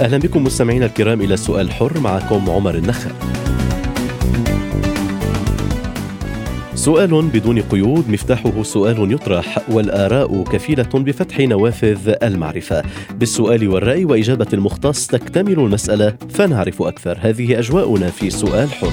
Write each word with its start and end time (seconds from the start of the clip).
أهلا 0.00 0.18
بكم 0.18 0.44
مستمعينا 0.44 0.86
الكرام 0.86 1.20
إلى 1.20 1.34
السؤال 1.34 1.70
حر 1.70 2.00
معكم 2.00 2.50
عمر 2.50 2.74
النخل 2.74 3.10
سؤال 6.74 7.22
بدون 7.22 7.60
قيود 7.60 8.10
مفتاحه 8.10 8.62
سؤال 8.62 9.12
يطرح 9.12 9.58
والآراء 9.68 10.42
كفيلة 10.42 10.88
بفتح 10.94 11.40
نوافذ 11.40 12.14
المعرفة. 12.22 12.82
بالسؤال 13.14 13.68
والرأي 13.68 14.04
وإجابة 14.04 14.46
المختص 14.52 15.06
تكتمل 15.06 15.52
المسألة 15.52 16.14
فنعرف 16.30 16.82
أكثر. 16.82 17.18
هذه 17.20 17.58
أجواؤنا 17.58 18.10
في 18.10 18.30
سؤال 18.30 18.72
حر. 18.72 18.92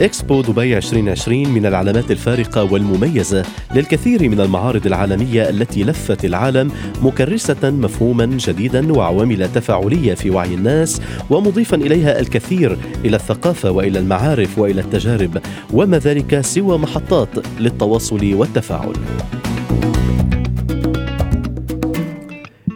إكسبو 0.00 0.42
دبي 0.42 0.76
2020 0.76 1.48
من 1.48 1.66
العلامات 1.66 2.10
الفارقة 2.10 2.72
والمميزة 2.72 3.44
للكثير 3.74 4.28
من 4.28 4.40
المعارض 4.40 4.86
العالمية 4.86 5.48
التي 5.48 5.84
لفت 5.84 6.24
العالم 6.24 6.70
مكرسة 7.02 7.70
مفهوما 7.70 8.26
جديدا 8.26 8.92
وعوامل 8.92 9.52
تفاعلية 9.52 10.14
في 10.14 10.30
وعي 10.30 10.54
الناس 10.54 11.00
ومضيفا 11.30 11.76
إليها 11.76 12.20
الكثير 12.20 12.78
إلى 13.04 13.16
الثقافة 13.16 13.70
وإلى 13.70 13.98
المعارف 13.98 14.58
وإلى 14.58 14.80
التجارب 14.80 15.38
وما 15.72 15.98
ذلك 15.98 16.40
سوى 16.40 16.78
محطات 16.78 17.28
للتواصل 17.60 18.34
والتفاعل. 18.34 18.94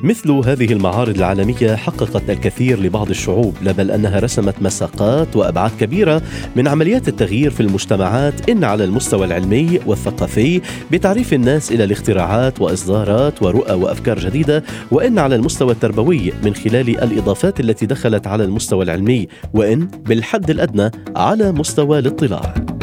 مثل 0.02 0.30
هذه 0.30 0.72
المعارض 0.72 1.16
العالمية 1.16 1.74
حققت 1.76 2.30
الكثير 2.30 2.80
لبعض 2.80 3.10
الشعوب 3.10 3.54
لا 3.62 3.72
بل 3.72 3.90
أنها 3.90 4.18
رسمت 4.18 4.62
مساقات 4.62 5.36
وأبعاد 5.36 5.70
كبيرة 5.80 6.22
من 6.56 6.68
عمليات 6.68 7.08
التغيير 7.08 7.50
في 7.50 7.60
المجتمعات 7.60 8.50
إن 8.50 8.64
على 8.64 8.84
المستوى 8.84 9.26
العلمي 9.26 9.80
والثقافي 9.86 10.60
بتعريف 10.90 11.34
الناس 11.34 11.72
إلى 11.72 11.84
الاختراعات 11.84 12.60
وإصدارات 12.60 13.42
ورؤى 13.42 13.74
وأفكار 13.74 14.18
جديدة 14.18 14.64
وإن 14.90 15.18
على 15.18 15.34
المستوى 15.34 15.72
التربوي 15.72 16.32
من 16.44 16.54
خلال 16.54 17.02
الإضافات 17.02 17.60
التي 17.60 17.86
دخلت 17.86 18.26
على 18.26 18.44
المستوى 18.44 18.84
العلمي 18.84 19.28
وإن 19.54 19.88
بالحد 20.06 20.50
الأدنى 20.50 20.90
على 21.16 21.52
مستوى 21.52 21.98
الاطلاع. 21.98 22.79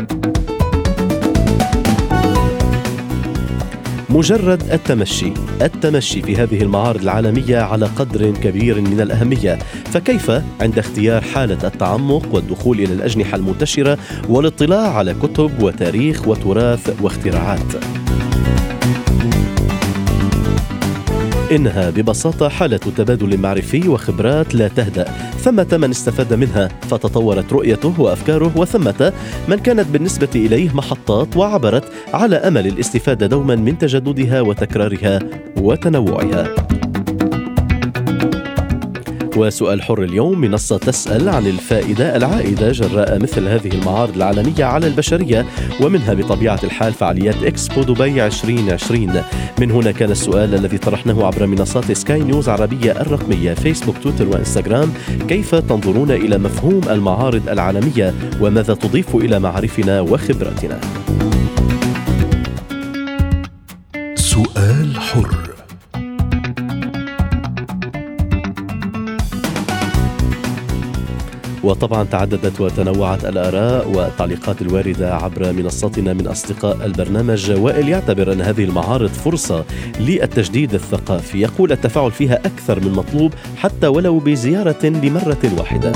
مجرد 4.18 4.64
التمشي. 4.72 5.34
التمشي 5.62 6.22
في 6.22 6.36
هذه 6.36 6.62
المعارض 6.62 7.02
العالمية 7.02 7.58
على 7.58 7.86
قدر 7.86 8.32
كبير 8.32 8.82
من 8.82 9.02
الأهمية. 9.02 9.60
فكيف 9.94 10.32
عند 10.62 10.80
اختيار 10.80 11.22
حالة 11.22 11.68
التعمق 11.68 12.36
والدخول 12.36 12.80
إلى 12.80 12.94
الأجنحة 12.94 13.36
المنتشرة 13.36 13.98
والاطلاع 14.30 14.98
على 14.98 15.14
كتب 15.14 15.64
وتاريخ 15.64 16.28
وتراث 16.28 17.02
واختراعات؟ 17.02 17.74
إنها 21.52 21.90
ببساطة 21.90 22.50
حالة 22.50 22.78
تبادل 22.78 23.38
معرفي 23.38 23.90
وخبرات 23.90 24.56
لا 24.56 24.68
تهدأ. 24.68 25.04
ثمة 25.38 25.68
من 25.72 25.90
استفاد 25.90 26.34
منها 26.34 26.68
فتطورت 26.68 27.54
رؤيته 27.54 28.02
وأفكاره 28.02 28.52
وثمة 28.56 29.14
من 29.48 29.56
كانت 29.56 29.88
بالنسبة 29.88 30.30
إليه 30.36 30.76
محطات 30.76 31.38
وعبرت 31.38 31.84
على 32.14 32.36
أمل 32.36 32.68
الاستفادة 32.68 33.28
دوما 33.28 33.56
من 33.56 33.78
تجددها 33.78 34.42
وتكرارها 34.42 35.20
وتنوعها. 35.58 36.54
وسؤال 39.38 39.82
حر 39.82 40.04
اليوم 40.04 40.42
منصة 40.42 40.78
تسأل 40.78 41.30
عن 41.30 41.48
الفائدة 41.48 42.16
العائدة 42.16 42.72
جراء 42.72 43.20
مثل 43.20 43.48
هذه 43.48 43.68
المعارض 43.68 44.16
العالمية 44.16 44.66
على 44.66 44.88
البشرية 44.88 45.46
ومنها 45.82 46.14
بطبيعة 46.14 46.60
الحال 46.64 46.94
فعاليات 46.94 47.44
إكسبو 47.44 47.84
دبي 47.84 48.26
2020 48.26 49.24
من 49.60 49.72
هنا 49.72 49.92
كان 49.92 50.12
السؤال 50.12 50.56
الذي 50.56 50.78
طرحناه 50.78 51.26
عبر 51.26 51.46
منصات 51.46 51.92
سكاي 51.92 52.24
نيوز 52.24 52.50
عربية 52.50 52.92
الرقمية 52.92 53.54
فيسبوك 53.54 53.96
تويتر 54.04 54.28
وإنستغرام. 54.28 54.94
كيف 55.28 55.56
تنظرون 55.56 56.12
إلى 56.12 56.38
مفهوم 56.38 56.82
المعارض 56.90 57.50
العالمية؟ 57.50 58.14
وماذا 58.42 58.74
تضيف 58.74 59.16
إلى 59.16 59.40
معارفنا 59.40 60.02
وخبراتنا؟ 60.02 60.80
سؤال 64.16 65.00
حر. 65.00 65.47
وطبعا 71.68 72.04
تعددت 72.04 72.62
وتنوعت 72.62 73.26
الآراء 73.26 73.90
والتعليقات 73.90 74.62
الواردة 74.62 75.16
عبر 75.16 75.52
منصتنا 75.52 76.14
من 76.14 76.28
أصدقاء 76.28 76.86
البرنامج 76.86 77.52
وائل 77.52 77.90
يعتبر 77.90 78.34
أن 78.34 78.42
هذه 78.42 78.64
المعارض 78.64 79.10
فرصة 79.10 79.66
للتجديد 80.00 80.74
الثقافي. 80.74 81.42
يقول 81.42 81.72
التفاعل 81.72 82.12
فيها 82.12 82.36
أكثر 82.36 82.80
من 82.80 82.92
مطلوب 82.92 83.34
حتى 83.58 83.88
ولو 83.88 84.20
بزيارة 84.20 84.86
لمرة 84.86 85.52
واحدة. 85.58 85.92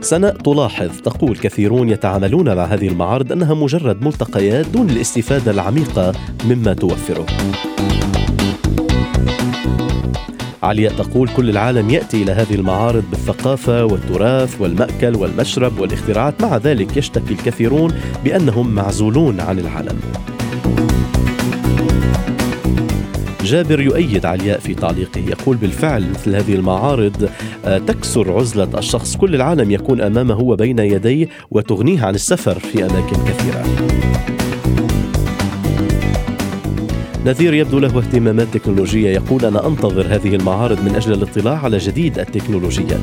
سناء 0.00 0.36
تلاحظ 0.36 1.00
تقول 1.04 1.36
كثيرون 1.36 1.88
يتعاملون 1.88 2.54
مع 2.54 2.64
هذه 2.64 2.88
المعارض 2.88 3.32
أنها 3.32 3.54
مجرد 3.54 4.04
ملتقيات 4.04 4.66
دون 4.66 4.90
الاستفادة 4.90 5.50
العميقة 5.50 6.12
مما 6.44 6.74
توفره. 6.74 7.26
علياء 10.62 10.92
تقول 10.92 11.28
كل 11.28 11.50
العالم 11.50 11.90
يأتي 11.90 12.22
إلى 12.22 12.32
هذه 12.32 12.54
المعارض 12.54 13.04
بالثقافة 13.10 13.84
والتراث 13.84 14.60
والمأكل 14.60 15.16
والمشرب 15.16 15.78
والاختراعات. 15.78 16.42
مع 16.42 16.56
ذلك 16.56 16.96
يشتكي 16.96 17.34
الكثيرون 17.34 17.94
بأنهم 18.24 18.74
معزولون 18.74 19.40
عن 19.40 19.58
العالم. 19.58 20.00
جابر 23.44 23.80
يؤيد 23.80 24.26
علياء 24.26 24.58
في 24.58 24.74
تعليقه 24.74 25.20
يقول 25.20 25.56
بالفعل 25.56 26.10
مثل 26.10 26.34
هذه 26.34 26.54
المعارض 26.54 27.28
تكسر 27.64 28.38
عزلة 28.38 28.78
الشخص. 28.78 29.16
كل 29.16 29.34
العالم 29.34 29.70
يكون 29.70 30.00
أمامه 30.00 30.40
وبين 30.40 30.78
يديه 30.78 31.28
وتغنيه 31.50 32.04
عن 32.04 32.14
السفر 32.14 32.58
في 32.58 32.84
أماكن 32.84 33.16
كثيرة. 33.24 33.64
نذير 37.26 37.54
يبدو 37.54 37.78
له 37.78 37.98
اهتمامات 37.98 38.48
تكنولوجية. 38.54 39.10
يقول 39.10 39.44
أنا 39.44 39.66
أنتظر 39.66 40.06
هذه 40.14 40.34
المعارض 40.34 40.84
من 40.84 40.94
أجل 40.94 41.12
الاطلاع 41.12 41.58
على 41.58 41.78
جديد 41.78 42.18
التكنولوجيات. 42.18 43.00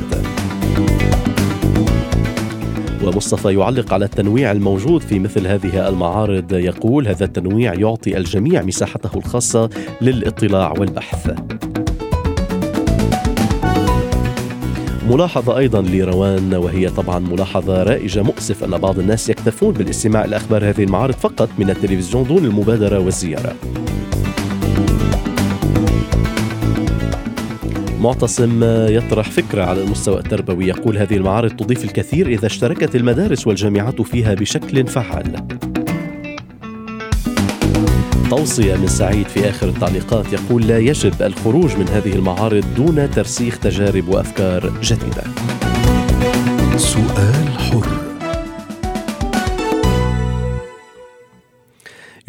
ومصطفى 3.04 3.54
يعلق 3.54 3.92
على 3.92 4.04
التنويع 4.04 4.52
الموجود 4.52 5.02
في 5.02 5.18
مثل 5.18 5.46
هذه 5.46 5.88
المعارض. 5.88 6.52
يقول 6.52 7.08
هذا 7.08 7.24
التنويع 7.24 7.74
يعطي 7.74 8.16
الجميع 8.16 8.62
مساحته 8.62 9.18
الخاصة 9.18 9.70
للاطلاع 10.00 10.74
والبحث. 10.78 11.30
ملاحظة 15.10 15.58
أيضا 15.58 15.82
لروان 15.82 16.54
وهي 16.54 16.88
طبعا 16.88 17.18
ملاحظة 17.18 17.82
رائجة 17.82 18.22
مؤسف 18.22 18.64
أن 18.64 18.78
بعض 18.78 18.98
الناس 18.98 19.28
يكتفون 19.28 19.72
بالاستماع 19.72 20.24
إلى 20.24 20.36
أخبار 20.36 20.68
هذه 20.68 20.84
المعارض 20.84 21.14
فقط 21.14 21.48
من 21.58 21.70
التلفزيون 21.70 22.24
دون 22.24 22.44
المبادرة 22.44 22.98
والزيارة. 22.98 23.54
معتصم 28.00 28.64
يطرح 28.88 29.30
فكرة 29.30 29.64
على 29.64 29.82
المستوى 29.82 30.18
التربوي. 30.18 30.66
يقول 30.66 30.98
هذه 30.98 31.16
المعارض 31.16 31.50
تضيف 31.50 31.84
الكثير 31.84 32.28
إذا 32.28 32.46
اشتركت 32.46 32.96
المدارس 32.96 33.46
والجامعات 33.46 34.02
فيها 34.02 34.34
بشكل 34.34 34.86
فعال. 34.86 35.46
توصية 38.30 38.76
من 38.76 38.86
سعيد 38.86 39.26
في 39.26 39.48
آخر 39.48 39.68
التعليقات 39.68 40.32
يقول 40.32 40.66
لا 40.66 40.78
يجب 40.78 41.22
الخروج 41.22 41.76
من 41.76 41.88
هذه 41.88 42.12
المعارض 42.12 42.64
دون 42.76 43.10
ترسيخ 43.10 43.58
تجارب 43.58 44.08
وأفكار 44.08 44.72
جديدة. 44.82 45.22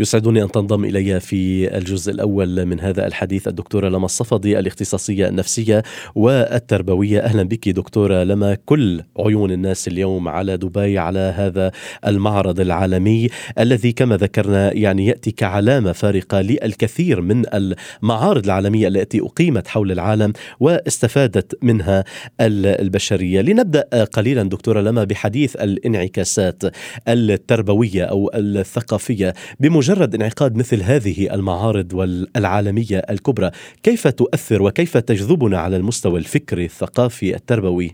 يسعدني 0.01 0.43
أن 0.43 0.51
تنضم 0.51 0.85
إلي 0.85 1.19
في 1.19 1.77
الجزء 1.77 2.11
الأول 2.11 2.65
من 2.65 2.79
هذا 2.79 3.07
الحديث 3.07 3.47
الدكتورة 3.47 3.89
لما 3.89 4.05
الصفدي 4.05 4.59
الاختصاصية 4.59 5.27
النفسية 5.27 5.83
والتربوية. 6.15 7.19
أهلا 7.19 7.43
بك 7.43 7.69
دكتورة 7.69 8.23
لما. 8.23 8.57
كل 8.65 9.01
عيون 9.19 9.51
الناس 9.51 9.87
اليوم 9.87 10.27
على 10.27 10.57
دبي 10.57 10.97
على 10.97 11.33
هذا 11.37 11.71
المعرض 12.07 12.59
العالمي 12.59 13.29
الذي 13.59 13.91
كما 13.91 14.17
ذكرنا 14.17 14.73
يعني 14.73 15.05
يأتي 15.05 15.31
كعلامة 15.31 15.91
فارقة 15.91 16.41
للكثير 16.41 17.21
من 17.21 17.43
المعارض 17.53 18.45
العالمية 18.45 18.87
التي 18.87 19.19
أقيمت 19.21 19.67
حول 19.67 19.91
العالم 19.91 20.33
واستفادت 20.59 21.63
منها 21.63 22.03
البشرية. 22.41 23.41
لنبدأ 23.41 24.03
قليلا 24.03 24.43
دكتورة 24.43 24.81
لما 24.81 25.03
بحديث 25.03 25.55
الانعكاسات 25.55 26.63
التربوية 27.07 28.03
أو 28.03 28.31
الثقافية. 28.35 29.33
بمجرد 29.59 29.90
مجرد 29.91 30.15
انعقاد 30.15 30.57
مثل 30.57 30.81
هذه 30.83 31.33
المعارض 31.33 31.93
العالمية 32.35 32.97
الكبرى 33.09 33.51
كيف 33.83 34.07
تؤثر 34.07 34.61
وكيف 34.61 34.97
تجذبنا 34.97 35.59
على 35.59 35.77
المستوى 35.77 36.19
الفكري 36.19 36.65
الثقافي 36.65 37.35
التربوي؟ 37.35 37.91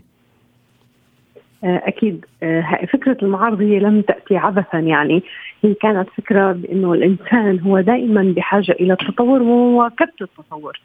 آه، 1.64 1.82
أكيد. 1.84 2.24
آه، 2.42 2.86
فكرة 2.92 3.16
المعارض 3.22 3.60
هي 3.60 3.78
لم 3.78 4.02
تأتي 4.02 4.36
عبثا 4.36 4.78
يعني. 4.78 5.22
هي 5.64 5.74
كانت 5.74 6.08
فكرة 6.16 6.52
بأنه 6.52 6.92
الإنسان 6.92 7.60
هو 7.60 7.80
دائما 7.80 8.34
بحاجة 8.36 8.72
إلى 8.72 8.92
التطور 8.92 9.42
ومواكبة 9.42 10.12
التطور. 10.20 10.80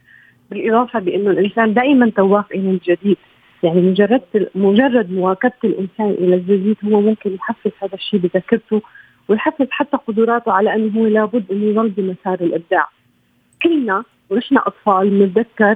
بالإضافة 0.51 0.99
بأنه 0.99 1.31
الإنسان 1.31 1.73
دائما 1.73 2.11
تواف 2.15 2.51
إلى 2.51 2.69
الجديد. 2.69 3.17
يعني 3.63 3.81
مجرد 3.81 4.21
مجرد 4.55 5.11
مواكبة 5.11 5.53
الإنسان 5.63 6.09
إلى 6.09 6.35
الجديد 6.35 6.77
هو 6.85 7.01
ممكن 7.01 7.33
يحفز 7.33 7.71
هذا 7.81 7.93
الشيء 7.95 8.19
بذاكرته 8.19 8.81
ويحفز 9.27 9.67
حتى 9.71 9.97
قدراته 10.07 10.51
على 10.51 10.75
أنه 10.75 10.99
هو 10.99 11.07
لابد 11.07 11.51
انه 11.51 11.65
يظل 11.65 11.89
بمسار 11.89 12.41
الإبداع. 12.41 12.87
كلنا 13.63 14.03
ونحن 14.29 14.57
أطفال 14.57 15.09
بنتذكر 15.09 15.75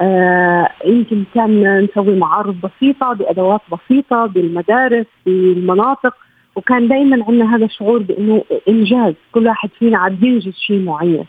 آه 0.00 0.68
يمكن 0.84 1.24
كان 1.34 1.84
نسوي 1.84 2.18
معارض 2.18 2.56
بسيطة 2.60 3.12
بأدوات 3.12 3.60
بسيطة 3.72 4.26
بالمدارس 4.26 5.06
بالمناطق 5.26 6.14
وكان 6.56 6.88
دائما 6.88 7.24
عندنا 7.28 7.56
هذا 7.56 7.64
الشعور 7.64 7.98
بأنه 7.98 8.44
إنجاز. 8.68 9.14
كل 9.32 9.46
واحد 9.46 9.70
فينا 9.78 9.98
عم 9.98 10.18
ينجز 10.22 10.54
شيء 10.54 10.82
معين 10.82 11.24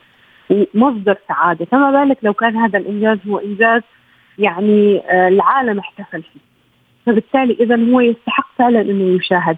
ومصدر 0.49 1.17
سعادة. 1.27 1.65
فما 1.65 1.91
بالك 1.91 2.17
لو 2.23 2.33
كان 2.33 2.57
هذا 2.57 2.79
الإنجاز 2.79 3.17
هو 3.27 3.37
إنجاز 3.37 3.81
يعني 4.37 5.01
آه 5.09 5.27
العالم 5.27 5.79
احتفل 5.79 6.21
فيه. 6.21 6.39
فبالتالي 7.05 7.53
اذا 7.59 7.91
هو 7.91 7.99
يستحق 7.99 8.47
فعلا 8.57 8.81
أنه 8.81 9.15
يشاهد. 9.15 9.57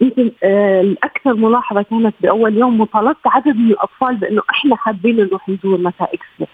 يمكن 0.00 0.30
آه 0.42 0.80
الأكثر 0.80 1.34
ملاحظة 1.34 1.82
كانت 1.82 2.14
بأول 2.20 2.58
يوم 2.58 2.80
وطلبت 2.80 3.26
عدد 3.26 3.56
من 3.56 3.70
الأطفال 3.70 4.16
بأنه 4.16 4.42
إحنا 4.50 4.76
حابين 4.76 5.16
نروح 5.16 5.48
نزور 5.48 5.78
متى 5.78 6.04
إكسبو 6.04 6.46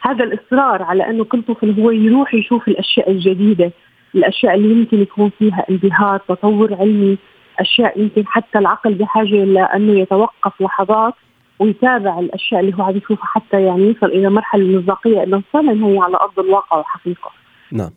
هذا 0.00 0.24
الإصرار 0.24 0.82
على 0.82 1.10
أنه 1.10 1.24
كل 1.24 1.42
طفل 1.42 1.80
هو 1.80 1.90
يروح 1.90 2.34
يشوف 2.34 2.68
الأشياء 2.68 3.10
الجديدة 3.10 3.72
الأشياء 4.14 4.54
اللي 4.54 4.80
يمكن 4.80 5.02
يكون 5.02 5.30
فيها 5.38 5.64
انبهار 5.70 6.18
تطور 6.28 6.74
علمي 6.74 7.18
أشياء 7.58 8.00
يمكن 8.00 8.26
حتى 8.26 8.58
العقل 8.58 8.94
بحاجة 8.94 9.42
إلى 9.42 9.60
أنه 9.60 9.98
يتوقف 9.98 10.60
لحظات 10.60 11.14
ويتابع 11.58 12.18
الأشياء 12.18 12.60
اللي 12.60 12.74
هو 12.78 12.82
عم 12.82 12.96
يشوفها 12.96 13.26
حتى 13.26 13.62
يعني 13.62 13.90
يصل 13.90 14.06
إلى 14.06 14.30
مرحلة 14.30 14.62
المصداقيه 14.62 15.22
إنه 15.22 15.42
فعلا 15.52 15.86
هي 15.86 15.98
على 15.98 16.16
أرض 16.16 16.38
الواقع 16.38 16.78
وحقيقة. 16.78 17.30
نعم. 17.72 17.90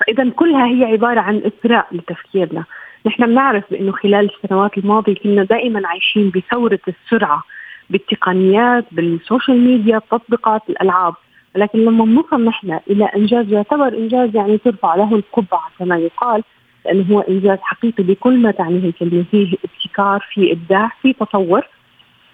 فاذا 0.00 0.30
كلها 0.30 0.66
هي 0.66 0.84
عبارة 0.84 1.20
عن 1.20 1.36
إثراء 1.36 1.86
لتفكيرنا. 1.92 2.64
نحن 3.08 3.26
بنعرف 3.26 3.64
بانه 3.70 3.92
خلال 3.92 4.30
السنوات 4.34 4.78
الماضية 4.78 5.14
كنا 5.14 5.44
دائما 5.44 5.88
عايشين 5.88 6.30
بثورة 6.30 6.80
السرعة 6.88 7.42
بالتقنيات 7.90 8.84
بالسوشيال 8.92 9.60
ميديا 9.60 9.96
التطبيقات 9.96 10.62
الألعاب. 10.70 11.14
ولكن 11.56 11.78
لما 11.78 12.04
بنوصل 12.04 12.44
نحن 12.44 12.78
إلى 12.90 13.04
إنجاز 13.04 13.52
يعتبر 13.52 13.88
إنجاز 13.88 14.36
يعني 14.36 14.58
ترفع 14.58 14.94
له 14.94 15.14
القبعة 15.14 15.70
كما 15.78 15.98
يقال 15.98 16.42
لأنه 16.84 17.04
هو 17.10 17.20
إنجاز 17.20 17.58
حقيقي 17.62 18.02
بكل 18.02 18.38
ما 18.42 18.50
تعنيه 18.50 18.88
الكلمة. 18.88 19.24
فيه 19.30 19.56
ابتكار 19.64 20.26
في 20.34 20.52
إبداع 20.52 20.90
في 21.02 21.12
تطور. 21.12 21.62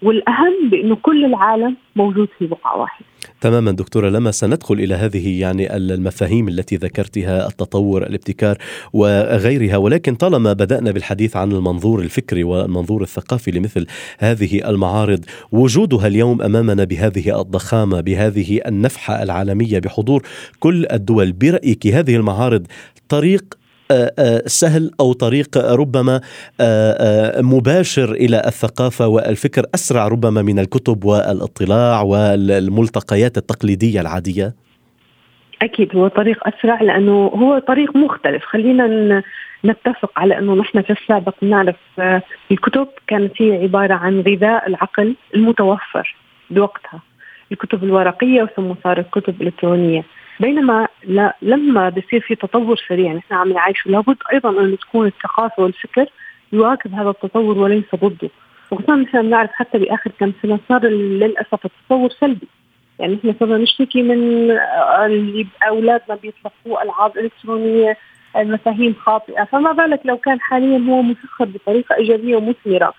والأهم 0.05 0.69
بأنه 0.71 0.95
كل 0.95 1.25
العالم 1.25 1.75
موجود 1.95 2.27
في 2.39 2.47
بقعة 2.47 2.77
واحدة. 2.77 3.05
تماما 3.41 3.71
دكتورة 3.71 4.09
لما 4.09 4.31
سندخل 4.31 4.73
إلى 4.73 4.95
هذه 4.95 5.41
يعني 5.41 5.75
المفاهيم 5.75 6.47
التي 6.47 6.75
ذكرتها 6.75 7.47
التطور 7.47 8.03
الابتكار 8.03 8.57
وغيرها 8.93 9.77
ولكن 9.77 10.15
طالما 10.15 10.53
بدأنا 10.53 10.91
بالحديث 10.91 11.35
عن 11.35 11.51
المنظور 11.51 11.99
الفكري 11.99 12.43
والمنظور 12.43 13.01
الثقافي 13.01 13.51
لمثل 13.51 13.87
هذه 14.19 14.69
المعارض 14.69 15.25
وجودها 15.51 16.07
اليوم 16.07 16.41
أمامنا 16.41 16.83
بهذه 16.83 17.41
الضخامة 17.41 18.01
بهذه 18.01 18.61
النفحة 18.67 19.23
العالمية 19.23 19.79
بحضور 19.79 20.21
كل 20.59 20.85
الدول 20.91 21.31
برأيك 21.31 21.87
هذه 21.87 22.15
المعارض 22.15 22.67
طريق 23.09 23.64
سهل 24.45 24.91
أو 24.99 25.13
طريق 25.13 25.57
ربما 25.57 26.21
آه، 26.61 27.41
مباشر 27.41 28.11
إلى 28.11 28.41
الثقافة 28.45 29.07
والفكر 29.07 29.63
أسرع 29.75 30.07
ربما 30.07 30.41
من 30.41 30.59
الكتب 30.59 31.05
والاطلاع 31.05 32.01
والملتقيات 32.01 33.37
التقليدية 33.37 34.01
العادية؟ 34.01 34.53
أكيد 35.61 35.95
هو 35.95 36.07
طريق 36.07 36.47
أسرع 36.47 36.81
لأنه 36.81 37.27
هو 37.27 37.59
طريق 37.59 37.95
مختلف. 37.95 38.43
خلينا 38.45 39.23
نتفق 39.65 40.11
على 40.17 40.37
أنه 40.39 40.55
نحن 40.55 40.81
في 40.81 40.89
السابق 40.89 41.43
نعرف 41.43 41.75
الكتب 42.51 42.87
كانت 43.07 43.31
هي 43.37 43.63
عبارة 43.63 43.93
عن 43.93 44.21
غذاء 44.21 44.67
العقل 44.67 45.15
المتوفر 45.35 46.15
بوقتها. 46.49 46.99
الكتب 47.51 47.83
الورقية 47.83 48.49
ثم 48.55 48.73
صارت 48.83 49.09
كتب 49.09 49.41
إلكترونية. 49.41 50.03
بينما 50.39 50.87
لما 51.41 51.89
بصير 51.89 52.19
في 52.19 52.35
تطور 52.35 52.77
سريع 52.89 53.13
نحن 53.13 53.33
عم 53.33 53.53
نعيشه 53.53 53.91
لابد 53.91 54.17
أيضا 54.33 54.49
أن 54.49 54.77
تكون 54.77 55.07
الثقافة 55.07 55.63
والفكر 55.63 56.05
يواكب 56.53 56.93
هذا 56.93 57.09
التطور 57.09 57.57
وليس 57.57 57.95
ضده. 57.95 58.29
وخصوصا 58.71 58.95
نحن 58.95 59.21
بنعرف 59.21 59.49
حتى 59.53 59.77
بآخر 59.77 60.11
كم 60.19 60.31
سنة 60.41 60.59
صار 60.69 60.85
للأسف 60.85 61.65
التطور 61.65 62.09
سلبي. 62.09 62.47
يعني 62.99 63.15
إحنا 63.15 63.35
صرنا 63.39 63.57
نشتكي 63.57 64.01
من 64.01 64.51
اللي 65.05 65.47
أولادنا 65.67 66.15
بيتلقوا 66.15 66.83
ألعاب 66.83 67.17
إلكترونية 67.17 67.97
المفاهيم 68.37 68.93
خاطئة. 68.93 69.43
فما 69.43 69.71
بالك 69.71 70.01
لو 70.05 70.17
كان 70.17 70.41
حاليا 70.41 70.77
هو 70.77 71.01
مسخر 71.01 71.45
بطريقة 71.45 71.95
إيجابية 71.95 72.35
ومثمرة. 72.35 72.93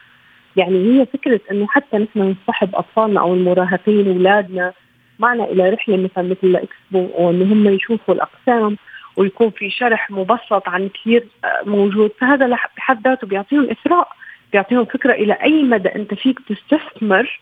يعني 0.57 0.79
هي 0.79 1.07
فكرة 1.07 1.41
إنه 1.51 1.67
حتى 1.67 1.99
نحن 1.99 2.35
نصحب 2.49 2.75
أطفالنا 2.75 3.21
أو 3.21 3.35
المراهقين 3.35 4.09
أولادنا 4.09 4.73
معنا 5.19 5.45
إلى 5.45 5.71
رحلة 5.71 5.97
مثلا 5.97 6.25
مثل 6.25 6.39
الإكسبو 6.45 7.09
وإن 7.15 7.43
هم 7.43 7.69
يشوفوا 7.69 8.15
الأقسام 8.15 8.77
ويكون 9.17 9.51
في 9.51 9.71
شرح 9.71 10.11
مبسط 10.11 10.69
عن 10.69 10.89
كثير 10.89 11.27
آه، 11.45 11.63
موجود. 11.67 12.11
فهذا 12.21 12.47
بحد 12.77 13.09
ذاته 13.09 13.27
بيعطيهم 13.27 13.71
إثراء 13.71 14.09
بيعطيهم 14.53 14.85
فكرة 14.85 15.13
إلى 15.13 15.33
أي 15.33 15.63
مدى 15.63 15.89
أنت 15.89 16.15
فيك 16.15 16.39
تستثمر 16.49 17.41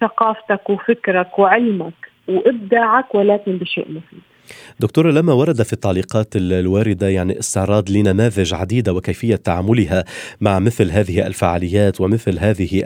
ثقافتك 0.00 0.70
وفكرك 0.70 1.38
وعلمك 1.38 2.10
وإبداعك 2.28 3.14
ولكن 3.14 3.58
بشيء 3.58 3.86
مفيد. 3.88 4.22
دكتورة 4.80 5.10
لما 5.10 5.32
ورد 5.32 5.62
في 5.62 5.72
التعليقات 5.72 6.28
الواردة 6.36 7.08
يعني 7.08 7.38
استعراض 7.38 7.90
لنماذج 7.90 8.54
عديدة 8.54 8.92
وكيفية 8.92 9.36
تعاملها 9.36 10.04
مع 10.40 10.58
مثل 10.58 10.90
هذه 10.90 11.26
الفعاليات 11.26 12.00
ومثل 12.00 12.38
هذه 12.38 12.82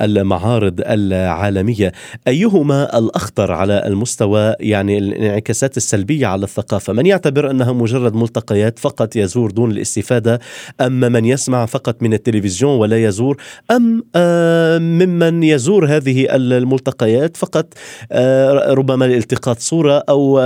المعارض 0.00 0.80
العالمية 0.80 1.92
أيهما 2.28 2.98
الأخطر 2.98 3.52
على 3.52 3.82
المستوى 3.86 4.54
يعني 4.60 4.98
الانعكاسات 4.98 5.76
السلبية 5.76 6.26
على 6.26 6.44
الثقافة؟ 6.44 6.92
من 6.92 7.06
يعتبر 7.06 7.50
أنها 7.50 7.72
مجرد 7.72 8.14
ملتقيات 8.14 8.78
فقط 8.78 9.16
يزور 9.16 9.50
دون 9.50 9.70
الاستفادة 9.70 10.40
أم 10.80 11.00
من 11.00 11.24
يسمع 11.24 11.66
فقط 11.66 12.02
من 12.02 12.12
التلفزيون 12.12 12.78
ولا 12.78 13.04
يزور 13.04 13.36
أم 13.70 14.02
آه، 14.16 14.78
ممن 14.78 15.42
يزور 15.42 15.86
هذه 15.86 16.26
الملتقيات 16.30 17.36
فقط 17.36 17.74
آه، 18.12 18.74
ربما 18.74 19.04
لالتقاط 19.04 19.58
صورة 19.58 20.04
أو 20.08 20.38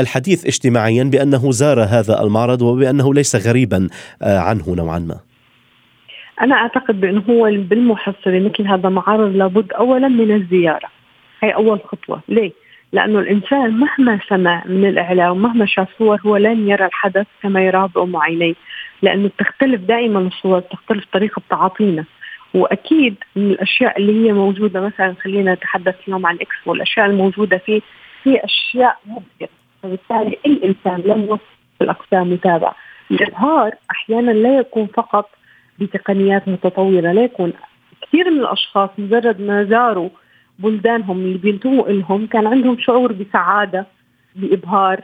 الحديث 0.00 0.46
اجتماعيا 0.46 1.04
بأنه 1.04 1.50
زار 1.50 1.80
هذا 1.80 2.22
المعرض 2.22 2.62
وبأنه 2.62 3.14
ليس 3.14 3.48
غريبا 3.48 3.88
آه، 4.22 4.38
عنه 4.38 4.74
نوعا 4.76 4.98
ما. 4.98 5.16
أنا 6.42 6.54
أعتقد 6.54 7.00
بأنه 7.00 7.22
هو 7.30 7.50
بالمحصله 7.50 8.38
مثل 8.40 8.66
هذا 8.66 8.88
معارض 8.88 9.36
لابد 9.36 9.72
اولا 9.72 10.08
من 10.08 10.34
الزيارة. 10.34 10.88
هي 11.42 11.54
أول 11.54 11.80
خطوة. 11.80 12.20
ليه؟ 12.28 12.52
لأنه 12.92 13.18
الإنسان 13.18 13.70
مهما 13.70 14.20
سمع 14.28 14.62
من 14.66 14.88
الإعلام 14.88 15.42
مهما 15.42 15.66
شاف 15.66 15.88
صور 15.98 16.20
هو 16.26 16.36
لن 16.36 16.68
يرى 16.68 16.86
الحدث 16.86 17.26
كما 17.42 17.64
يراه 17.64 17.86
بام 17.86 18.16
عينيه 18.16 18.54
لأنه 19.02 19.28
بتختلف 19.28 19.80
دائما 19.80 20.20
الصور 20.20 20.60
تختلف 20.60 21.04
طريقة 21.12 21.42
تعاطينا 21.50 22.04
وأكيد 22.54 23.14
من 23.36 23.50
الأشياء 23.50 23.98
اللي 23.98 24.26
هي 24.26 24.32
موجودة 24.32 24.80
مثلا 24.80 25.14
خلينا 25.22 25.54
نتحدث 25.54 25.94
اليوم 26.08 26.26
عن 26.26 26.34
اكسبو 26.40 26.72
الاشياء 26.72 27.06
الموجودة 27.06 27.58
فيه 27.58 27.80
في 28.24 28.44
أشياء 28.44 28.98
مبهره 29.06 29.59
فبالتالي 29.82 30.38
الانسان 30.46 31.00
لم 31.00 31.22
يوصل 31.22 31.42
الاقسام 31.82 32.32
متابعة. 32.32 32.74
الابهار 33.10 33.74
أحيانا 33.90 34.30
لا 34.30 34.58
يكون 34.58 34.86
فقط 34.86 35.30
بتقنيات 35.78 36.48
متطورة 36.48 37.12
لا 37.12 37.24
يكون. 37.24 37.52
كثير 38.02 38.30
من 38.30 38.40
الأشخاص 38.40 38.90
مجرد 38.98 39.40
ما 39.40 39.64
زاروا 39.64 40.08
بلدانهم 40.58 41.18
اللي 41.18 41.38
بينتموا 41.38 41.88
لهم 41.88 42.26
كان 42.26 42.46
عندهم 42.46 42.78
شعور 42.78 43.12
بسعادة 43.12 43.86
بإبهار 44.36 45.00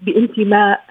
بانتماء. 0.00 0.84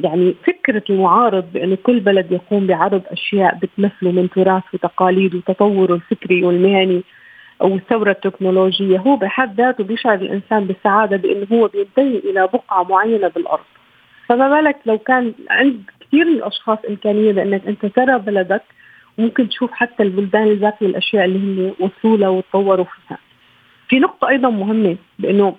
يعني 0.00 0.34
فكرة 0.46 0.82
المعارض 0.90 1.44
بأن 1.52 1.74
كل 1.74 2.00
بلد 2.00 2.32
يقوم 2.32 2.66
بعرض 2.66 3.02
أشياء 3.06 3.58
بتمثله 3.62 4.12
من 4.12 4.30
تراث 4.30 4.62
وتقاليد 4.74 5.34
وتطوره 5.34 5.94
الفكري 5.94 6.44
والمهني 6.44 7.02
أو 7.64 7.74
الثورة 7.74 8.10
التكنولوجية 8.10 8.98
هو 8.98 9.16
بحد 9.16 9.60
ذاته 9.60 9.84
بيشعر 9.84 10.14
الإنسان 10.14 10.64
بالسعادة 10.64 11.16
بأنه 11.16 11.46
هو 11.52 11.68
بينتمي 11.68 12.18
إلى 12.18 12.48
بقعة 12.52 12.82
معينة 12.82 13.28
بالأرض. 13.28 13.64
فما 14.28 14.48
بالك 14.48 14.76
لو 14.86 14.98
كان 14.98 15.34
عند 15.50 15.82
كثير 16.00 16.24
من 16.24 16.32
الأشخاص 16.32 16.78
إمكانية 16.88 17.32
بأنك 17.32 17.66
أنت 17.66 17.86
ترى 17.86 18.18
بلدك 18.18 18.62
وممكن 19.18 19.48
تشوف 19.48 19.72
حتى 19.72 20.02
البلدان 20.02 20.52
ذات 20.52 20.82
الأشياء 20.82 21.24
اللي 21.24 21.38
هم 21.38 21.74
وصلوا 21.80 22.16
لها 22.16 22.28
وتطوروا 22.28 22.84
فيها. 22.84 23.18
في 23.88 23.98
نقطة 23.98 24.28
أيضا 24.28 24.50
مهمة 24.50 24.96
بأنه 25.18 25.56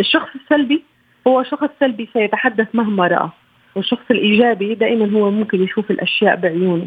الشخص 0.00 0.28
السلبي 0.34 0.82
هو 1.26 1.42
شخص 1.42 1.68
سلبي 1.80 2.08
سيتحدث 2.12 2.68
مهما 2.74 3.06
رأى 3.06 3.28
والشخص 3.74 4.10
الإيجابي 4.10 4.74
دائما 4.74 5.18
هو 5.18 5.30
ممكن 5.30 5.62
يشوف 5.64 5.90
الأشياء 5.90 6.36
بعيونه. 6.36 6.86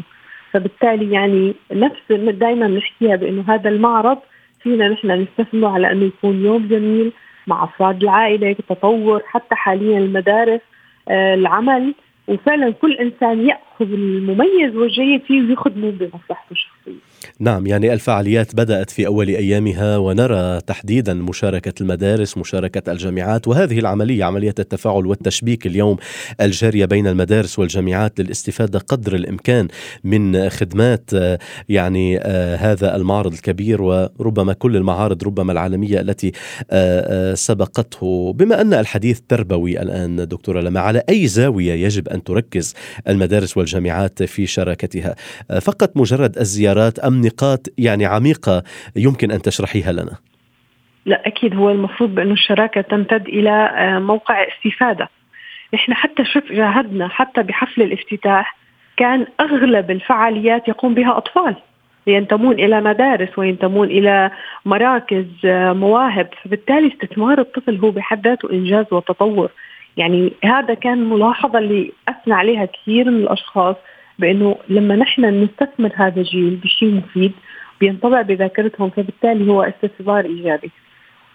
فبالتالي 0.56 1.12
يعني 1.12 1.54
نفس 1.72 2.12
دائما 2.12 2.68
نحكيها 2.68 3.16
بأنه 3.16 3.44
هذا 3.48 3.70
المعرض 3.70 4.18
فينا 4.62 4.88
نحن 4.88 5.10
نستثمره 5.10 5.68
على 5.68 5.92
أنه 5.92 6.04
يكون 6.04 6.44
يوم 6.44 6.68
جميل 6.68 7.12
مع 7.46 7.64
أفراد 7.64 8.02
العائلة 8.02 8.56
تطور 8.68 9.22
حتى 9.26 9.54
حاليا 9.54 9.98
المدارس 9.98 10.60
آه 11.08 11.34
العمل. 11.34 11.94
وفعلا 12.28 12.70
كل 12.70 12.92
إنسان 12.92 13.46
يأخذ 13.46 13.65
المميز 13.84 14.74
والجيد 14.74 15.22
فيه 15.26 15.40
ويخدمه 15.42 15.90
بمصلحته 15.90 16.52
الشخصية. 16.52 17.16
نعم 17.40 17.66
يعني 17.66 17.92
الفعاليات 17.92 18.56
بدأت 18.56 18.90
في 18.90 19.06
أول 19.06 19.28
أيامها 19.28 19.96
ونرى 19.96 20.60
تحديدا 20.60 21.14
مشاركة 21.14 21.72
المدارس، 21.80 22.38
مشاركة 22.38 22.92
الجامعات 22.92 23.48
وهذه 23.48 23.78
العملية 23.78 24.24
عملية 24.24 24.54
التفاعل 24.58 25.06
والتشبيك 25.06 25.66
اليوم. 25.66 25.96
الجارية 26.40 26.84
بين 26.84 27.06
المدارس 27.06 27.58
والجامعات 27.58 28.20
للاستفادة 28.20 28.78
قدر 28.78 29.14
الإمكان 29.14 29.68
من 30.04 30.48
خدمات 30.50 31.10
يعني 31.68 32.18
آه، 32.18 32.56
هذا 32.56 32.96
المعرض 32.96 33.32
الكبير 33.32 33.82
وربما 33.82 34.52
كل 34.52 34.76
المعارض 34.76 35.24
ربما 35.24 35.52
العالمية 35.52 36.00
التي 36.00 36.32
آه، 36.70 37.32
آه، 37.32 37.34
سبقته، 37.34 38.32
بما 38.32 38.60
أن 38.60 38.74
الحديث 38.74 39.20
تربوي 39.28 39.82
الآن 39.82 40.28
دكتورة 40.28 40.60
لما 40.60 40.80
على 40.80 41.02
أي 41.08 41.26
زاوية 41.26 41.72
يجب 41.72 42.08
أن 42.08 42.24
تركز 42.24 42.74
المدارس 43.08 43.56
والجامعات 43.66 44.22
في 44.22 44.46
شراكتها. 44.46 45.14
فقط 45.60 45.96
مجرد 45.96 46.38
الزيارات 46.38 46.98
أم 46.98 47.26
نقاط 47.26 47.60
يعني 47.78 48.06
عميقة 48.06 48.62
يمكن 48.96 49.30
أن 49.30 49.42
تشرحيها 49.42 49.92
لنا؟ 49.92 50.16
لا 51.06 51.26
أكيد 51.26 51.54
هو 51.54 51.70
المفروض 51.70 52.14
بأنه 52.14 52.32
الشراكة 52.32 52.80
تمتد 52.80 53.28
إلى 53.28 53.50
آه، 53.50 53.98
موقع 53.98 54.46
استفادة. 54.48 55.08
إحنا 55.74 55.94
حتى 55.94 56.24
شوف 56.24 56.52
جاهدنا 56.52 57.08
حتى 57.08 57.42
بحفل 57.42 57.82
الافتتاح 57.82 58.56
كان 58.96 59.26
أغلب 59.40 59.90
الفعاليات 59.90 60.68
يقوم 60.68 60.94
بها 60.94 61.16
أطفال. 61.16 61.56
ينتمون 62.06 62.54
إلى 62.54 62.80
مدارس 62.80 63.38
وينتمون 63.38 63.88
إلى 63.88 64.30
مراكز 64.64 65.26
آه، 65.44 65.72
مواهب. 65.72 66.28
فبالتالي 66.42 66.92
استثمار 66.92 67.40
الطفل 67.40 67.76
هو 67.76 67.90
بحد 67.90 68.26
ذاته 68.28 68.52
إنجاز 68.52 68.86
وتطور. 68.90 69.50
يعني 69.96 70.32
هذا 70.44 70.74
كان 70.74 71.10
ملاحظة 71.10 71.58
اللي 71.58 71.92
أثنى 72.08 72.34
عليها 72.34 72.64
كثير 72.64 73.10
من 73.10 73.16
الأشخاص 73.22 73.76
بأنه 74.18 74.56
لما 74.68 74.96
نحن 74.96 75.24
نستثمر 75.24 75.92
هذا 75.94 76.20
الجيل 76.20 76.56
بشيء 76.56 76.94
مفيد 76.94 77.32
بينطبع 77.80 78.22
بذاكرتهم 78.22 78.90
فبالتالي 78.90 79.50
هو 79.52 79.62
استثمار 79.62 80.24
إيجابي. 80.24 80.70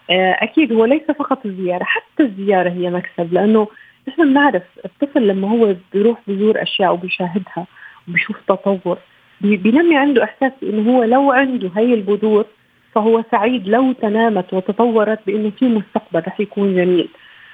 آه، 0.09 0.37
أكيد 0.39 0.73
هو 0.73 0.85
ليس 0.85 1.11
فقط 1.19 1.45
الزيارة 1.45 1.83
حتى 1.83 2.23
الزيارة 2.23 2.69
هي 2.69 2.89
مكسب 2.89 3.33
لأنه 3.33 3.67
نحن 4.07 4.29
بنعرف 4.29 4.63
الطفل 4.85 5.27
لما 5.27 5.51
هو 5.51 5.75
بيروح 5.93 6.19
بيزور 6.27 6.61
أشياء 6.61 6.93
وبيشاهدها 6.93 7.67
وبيشوف 8.07 8.37
تطور 8.47 8.97
بينمي 9.41 9.97
عنده 9.97 10.23
إحساس 10.23 10.51
بأنه 10.61 10.91
هو 10.91 11.03
لو 11.03 11.31
عنده 11.31 11.71
هي 11.75 11.93
البذور 11.93 12.45
فهو 12.93 13.23
سعيد 13.31 13.67
لو 13.67 13.91
تنامت 13.91 14.53
وتطورت 14.53 15.19
بأنه 15.27 15.49
في 15.59 15.65
مستقبل 15.65 16.19
رح 16.27 16.39
يكون 16.39 16.75
جميل. 16.75 17.09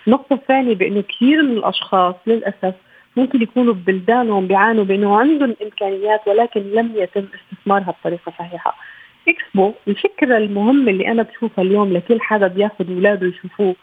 النقطة 0.08 0.34
الثانية 0.34 0.76
بأنه 0.76 1.02
كثير 1.02 1.42
من 1.42 1.58
الأشخاص 1.58 2.16
للأسف 2.28 2.74
ممكن 3.18 3.42
يكونوا 3.42 3.74
ببلدانهم 3.74 4.48
بيعانوا 4.48 4.84
بأنه 4.84 5.20
عندهم 5.20 5.56
إمكانيات 5.64 6.28
ولكن 6.28 6.62
لم 6.62 6.92
يتم 6.96 7.26
استثمارها 7.36 7.92
بطريقة 8.02 8.32
صحيحة. 8.40 8.78
إكسبو 9.28 9.74
الفكرة 9.88 10.38
المهمة 10.38 10.92
اللي 10.92 11.12
أنا 11.12 11.24
بشوفها 11.24 11.64
اليوم 11.64 11.94
لكل 11.94 12.22
حدا 12.22 12.48
بياخذ 12.48 12.92
أولاده 12.92 13.28
يشوفوه 13.28 13.76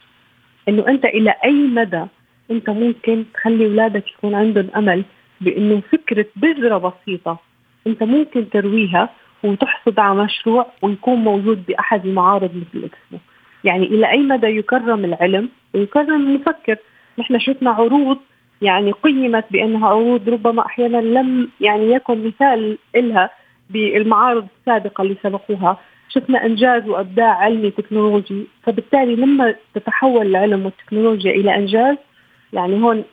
إنه 0.69 0.88
أنت 0.88 1.04
إلى 1.04 1.35
أي 1.45 1.52
مدى 1.52 2.04
أنت 2.50 2.71
ممكن 2.71 3.25
تخلي 3.35 3.66
أولادك 3.66 4.11
يكون 4.12 4.35
عندهم 4.35 4.71
أمل 4.76 5.04
بأنه 5.40 5.83
فكرة 5.93 6.26
بذرة 6.37 6.78
بسيطة 6.78 7.38
أنت 7.87 8.02
ممكن 8.02 8.50
ترويها 8.50 9.09
وتحصد 9.43 9.99
على 9.99 10.25
مشروع 10.25 10.66
ويكون 10.83 11.14
موجود 11.14 11.66
بأحد 11.66 12.07
المعارض 12.07 12.50
مثل 12.57 12.85
إكسبو. 12.85 13.19
يعني 13.64 13.87
إلى 13.87 14.11
أي 14.11 14.18
مدى 14.18 14.47
يكرم 14.47 15.04
العلم؟ 15.04 15.49
ويكرم 15.75 16.14
المفكر. 16.14 16.76
نحن 17.18 17.38
شفنا 17.38 17.71
عروض 17.71 18.18
يعني 18.62 18.92
قيمت 18.92 19.44
بأنها 19.50 19.88
عروض 19.88 20.28
ربما 20.28 20.66
أحيانا 20.66 20.97
لم 20.97 21.49
يعني 21.61 21.92
يكن 21.92 22.26
مثال 22.26 22.78
لها 22.97 23.30
بالمعارض 23.71 24.47
السابقة 24.61 25.02
اللي 25.02 25.16
سبقوها. 25.23 25.78
شفنا 26.09 26.47
إنجاز 26.47 26.88
وأبداع 26.88 27.35
علمي 27.35 27.71
تكنولوجي. 27.71 28.47
فبالتالي 28.62 29.16
لما 29.16 29.54
تتحول 29.75 30.26
العلم 30.26 30.64
والتكنولوجيا 30.64 31.30
إلى 31.30 31.56
إنجاز 31.56 31.97
يعني 32.52 32.83
هون 32.83 33.04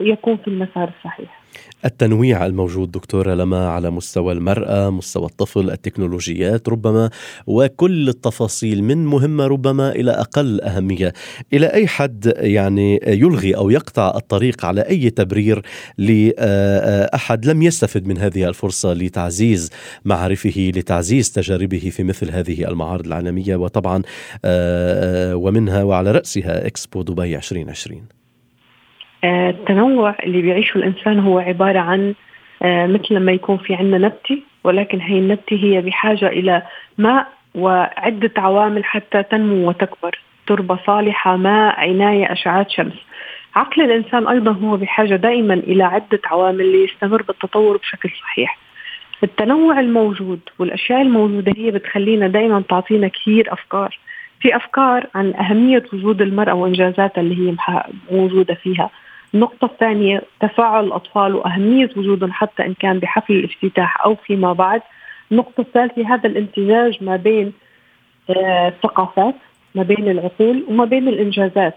يكون 0.00 0.36
في 0.36 0.48
المسار 0.48 0.90
الصحيح. 0.98 1.45
التنويع 1.84 2.46
الموجود 2.46 2.90
دكتورة 2.90 3.34
لما 3.34 3.68
على 3.68 3.90
مستوى 3.90 4.32
المرأة 4.32 4.90
مستوى 4.90 5.26
الطفل 5.26 5.70
التكنولوجيات 5.70 6.68
ربما 6.68 7.10
وكل 7.46 8.08
التفاصيل 8.08 8.84
من 8.84 9.06
مهمة 9.06 9.46
ربما 9.46 9.90
إلى 9.90 10.10
أقل 10.10 10.60
أهمية. 10.60 11.12
إلى 11.52 11.66
أي 11.66 11.86
حد 11.86 12.32
يعني 12.36 13.00
يلغي 13.06 13.56
أو 13.56 13.70
يقطع 13.70 14.12
الطريق 14.16 14.64
على 14.64 14.80
أي 14.80 15.10
تبرير 15.10 15.62
لأحد 15.98 17.46
لم 17.46 17.62
يستفد 17.62 18.06
من 18.06 18.18
هذه 18.18 18.48
الفرصة 18.48 18.92
لتعزيز 18.92 19.70
معارفه 20.04 20.72
لتعزيز 20.76 21.30
تجاربه 21.30 21.90
في 21.92 22.02
مثل 22.02 22.30
هذه 22.30 22.68
المعارض 22.68 23.06
العالمية 23.06 23.56
وطبعا 23.56 24.02
ومنها 25.34 25.82
وعلى 25.82 26.12
رأسها 26.12 26.66
إكسبو 26.66 27.02
دبي 27.02 27.36
2020 27.36 27.98
آه، 27.98 28.15
التنوع 29.24 30.14
اللي 30.22 30.42
بيعيشه 30.42 30.78
الإنسان 30.78 31.18
هو 31.18 31.38
عبارة 31.38 31.78
عن 31.78 32.14
آه، 32.62 32.86
مثل 32.86 33.14
لما 33.14 33.32
يكون 33.32 33.56
في 33.56 33.74
عندنا 33.74 33.98
نبتة 33.98 34.38
ولكن 34.64 35.00
هي 35.00 35.18
النبتة 35.18 35.56
هي 35.56 35.80
بحاجة 35.80 36.26
إلى 36.26 36.62
ماء 36.98 37.26
وعدة 37.54 38.32
عوامل 38.36 38.84
حتى 38.84 39.22
تنمو 39.22 39.68
وتكبر 39.68 40.18
تربة 40.46 40.78
صالحة 40.86 41.36
ماء 41.36 41.80
عناية 41.80 42.32
أشعات 42.32 42.70
شمس. 42.70 42.94
عقل 43.54 43.82
الإنسان 43.82 44.28
أيضا 44.28 44.52
هو 44.52 44.76
بحاجة 44.76 45.16
دائما 45.16 45.54
إلى 45.54 45.84
عدة 45.84 46.20
عوامل 46.24 46.72
ليستمر 46.72 47.22
بالتطور 47.22 47.76
بشكل 47.76 48.10
صحيح. 48.22 48.58
التنوع 49.22 49.80
الموجود 49.80 50.40
والأشياء 50.58 51.02
الموجودة 51.02 51.52
هي 51.56 51.70
بتخلينا 51.70 52.28
دائما 52.28 52.62
تعطينا 52.68 53.08
كثير 53.08 53.52
أفكار. 53.52 53.98
في 54.40 54.56
أفكار 54.56 55.06
عن 55.14 55.34
أهمية 55.34 55.82
وجود 55.92 56.22
المرأة 56.22 56.54
وإنجازاتها 56.54 57.20
اللي 57.20 57.48
هي 57.50 57.54
موجودة 58.10 58.54
فيها. 58.54 58.90
النقطة 59.34 59.64
الثانية 59.64 60.22
تفاعل 60.40 60.84
الأطفال 60.84 61.34
وأهمية 61.34 61.90
وجودهم 61.96 62.32
حتى 62.32 62.66
إن 62.66 62.74
كان 62.74 62.98
بحفل 62.98 63.32
الافتتاح 63.32 64.04
أو 64.04 64.14
فيما 64.14 64.52
بعد. 64.52 64.82
النقطة 65.32 65.60
الثالثة 65.60 66.14
هذا 66.14 66.28
الامتزاج 66.28 67.04
ما 67.04 67.16
بين 67.16 67.52
آه، 68.30 68.68
الثقافات 68.68 69.34
ما 69.74 69.82
بين 69.82 70.08
العقول 70.10 70.64
وما 70.68 70.84
بين 70.84 71.08
الإنجازات. 71.08 71.74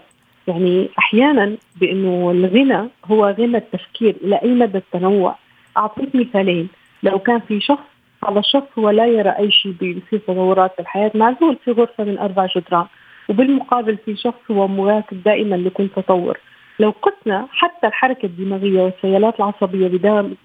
يعني 0.48 0.88
أحيانا 0.98 1.56
بأنه 1.80 2.30
الغنى 2.30 2.88
هو 3.04 3.26
غنى 3.38 3.56
التفكير 3.56 4.16
إلى 4.24 4.36
أي 4.42 4.48
مدى 4.48 4.78
التنوع. 4.78 5.36
أعطيك 5.76 6.14
مثالين. 6.14 6.68
لو 7.02 7.18
كان 7.18 7.40
في 7.40 7.60
شخص 7.60 7.84
هذا 8.28 8.38
الشخص 8.38 8.78
هو 8.78 8.90
لا 8.90 9.06
يرى 9.06 9.30
أي 9.30 9.50
شيء 9.50 9.72
بيصير 9.72 10.18
تطورات 10.18 10.74
في 10.74 10.82
الحياة. 10.82 11.10
معزول 11.14 11.56
في 11.64 11.70
غرفة 11.70 12.04
من 12.04 12.18
أربع 12.18 12.46
جدران. 12.56 12.86
وبالمقابل 13.28 13.96
في 13.96 14.16
شخص 14.16 14.50
هو 14.50 14.68
مواكب 14.68 15.22
دائما 15.22 15.56
لكل 15.56 15.88
تطور. 15.96 16.38
لو 16.80 16.94
قسنا 17.02 17.48
حتى 17.50 17.86
الحركة 17.86 18.26
الدماغية 18.26 18.82
والسيالات 18.82 19.40
العصبية 19.40 19.88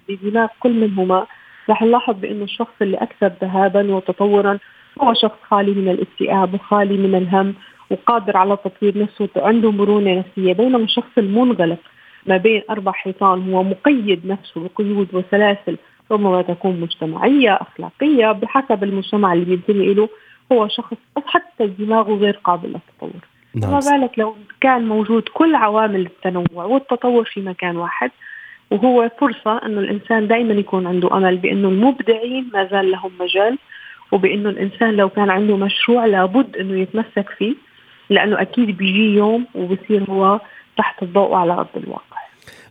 بدماغ 0.08 0.48
كل 0.60 0.72
منهما 0.72 1.26
رح 1.70 1.82
نلاحظ 1.82 2.14
بانه 2.20 2.44
الشخص 2.44 2.72
اللي 2.82 2.96
أكثر 2.96 3.32
ذهابا 3.42 3.94
وتطورا 3.94 4.58
هو 5.02 5.14
شخص 5.14 5.38
خالي 5.50 5.70
من 5.70 5.88
الاكتئاب 5.88 6.54
وخالي 6.54 6.96
من 6.96 7.14
الهم 7.14 7.54
وقادر 7.90 8.36
على 8.36 8.56
تطوير 8.56 8.98
نفسه 8.98 9.28
وعنده 9.36 9.70
مرونة 9.70 10.18
نفسية. 10.18 10.52
بينما 10.52 10.78
الشخص 10.84 11.18
المنغلق 11.18 11.78
ما 12.26 12.36
بين 12.36 12.62
أربع 12.70 12.92
حيطان 12.92 13.52
هو 13.52 13.62
مقيد 13.62 14.26
نفسه 14.26 14.68
بقيود 14.68 15.08
وسلاسل 15.14 15.76
ربما 16.10 16.42
تكون 16.42 16.80
مجتمعية 16.80 17.54
أخلاقية 17.54 18.32
بحسب 18.32 18.84
المجتمع 18.84 19.32
اللي 19.32 19.44
بينتمي 19.44 19.94
له 19.94 20.08
هو 20.52 20.68
شخص 20.68 20.96
حتى 21.26 21.66
دماغه 21.66 22.14
غير 22.14 22.40
قابل 22.44 22.68
للتطور. 22.68 23.35
نعم. 23.56 23.70
ما 23.70 23.78
بالك 23.78 24.18
لو 24.18 24.36
كان 24.60 24.88
موجود 24.88 25.28
كل 25.34 25.54
عوامل 25.54 26.00
التنوع 26.00 26.64
والتطور 26.64 27.24
في 27.24 27.40
مكان 27.40 27.76
واحد 27.76 28.10
وهو 28.70 29.10
فرصة 29.20 29.66
أنه 29.66 29.80
الإنسان 29.80 30.28
دائما 30.28 30.54
يكون 30.54 30.86
عنده 30.86 31.16
أمل 31.16 31.36
بأنه 31.36 31.68
المبدعين 31.68 32.50
ما 32.54 32.64
زال 32.64 32.90
لهم 32.90 33.12
مجال 33.20 33.58
وبأنه 34.12 34.48
الإنسان 34.48 34.96
لو 34.96 35.08
كان 35.08 35.30
عنده 35.30 35.56
مشروع 35.56 36.06
لابد 36.06 36.56
أنه 36.56 36.80
يتمسك 36.80 37.30
فيه 37.38 37.54
لأنه 38.10 38.40
أكيد 38.40 38.76
بيجي 38.76 39.14
يوم 39.14 39.46
وبصير 39.54 40.04
هو 40.10 40.40
تحت 40.76 41.02
الضوء 41.02 41.34
على 41.34 41.52
أرض 41.52 41.76
الواقع 41.76 42.25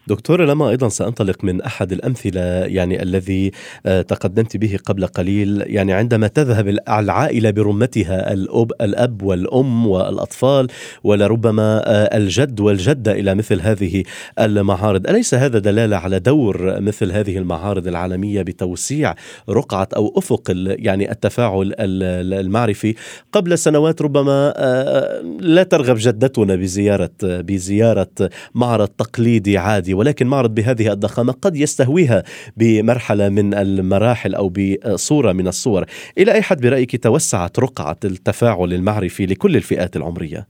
دكتورة 0.07 0.45
لما 0.45 0.69
أيضا 0.69 0.89
سأنطلق 0.89 1.43
من 1.43 1.61
أحد 1.61 1.91
الأمثلة 1.91 2.41
يعني 2.41 3.01
الذي 3.01 3.51
آه، 3.85 4.01
تقدمت 4.01 4.57
به 4.57 4.79
قبل 4.85 5.07
قليل 5.07 5.63
يعني 5.65 5.93
عندما 5.93 6.27
تذهب 6.27 6.67
العائلة 6.89 7.51
برمتها 7.51 8.33
الأب, 8.33 8.71
الأب 8.81 9.21
والأم 9.21 9.87
والأطفال 9.87 10.67
ولربما 11.03 11.83
آه، 11.85 12.17
الجد 12.17 12.59
والجدة 12.59 13.11
إلى 13.11 13.35
مثل 13.35 13.61
هذه 13.61 14.03
المعارض. 14.39 15.07
أليس 15.07 15.33
هذا 15.33 15.59
دلالة 15.59 15.97
على 15.97 16.19
دور 16.19 16.81
مثل 16.81 17.11
هذه 17.11 17.37
المعارض 17.37 17.87
العالمية 17.87 18.41
بتوسيع 18.41 19.15
رقعة 19.49 19.87
أو 19.95 20.13
أفق 20.17 20.41
يعني 20.55 21.11
التفاعل 21.11 21.73
المعرفي؟ 21.79 22.95
قبل 23.31 23.57
سنوات 23.57 24.01
ربما 24.01 24.53
آه، 24.57 25.21
لا 25.39 25.63
ترغب 25.63 25.95
جدتنا 25.99 26.55
بزيارة 26.55 27.11
بزيارة 27.21 28.29
معرض 28.55 28.87
تقليدي 28.87 29.57
عادي 29.57 29.94
ولكن 29.95 30.27
معرض 30.27 30.55
بهذه 30.55 30.91
الضخامة 30.91 31.33
قد 31.33 31.55
يستهويها 31.55 32.23
بمرحلة 32.57 33.29
من 33.29 33.53
المراحل 33.53 34.35
أو 34.35 34.49
بصورة 34.49 35.31
من 35.31 35.47
الصور. 35.47 35.85
إلى 36.17 36.31
أي 36.33 36.41
حد 36.41 36.61
برأيك 36.61 37.03
توسعت 37.03 37.59
رقعة 37.59 37.97
التفاعل 38.05 38.73
المعرفي 38.73 39.25
لكل 39.25 39.55
الفئات 39.55 39.95
العمرية؟ 39.95 40.47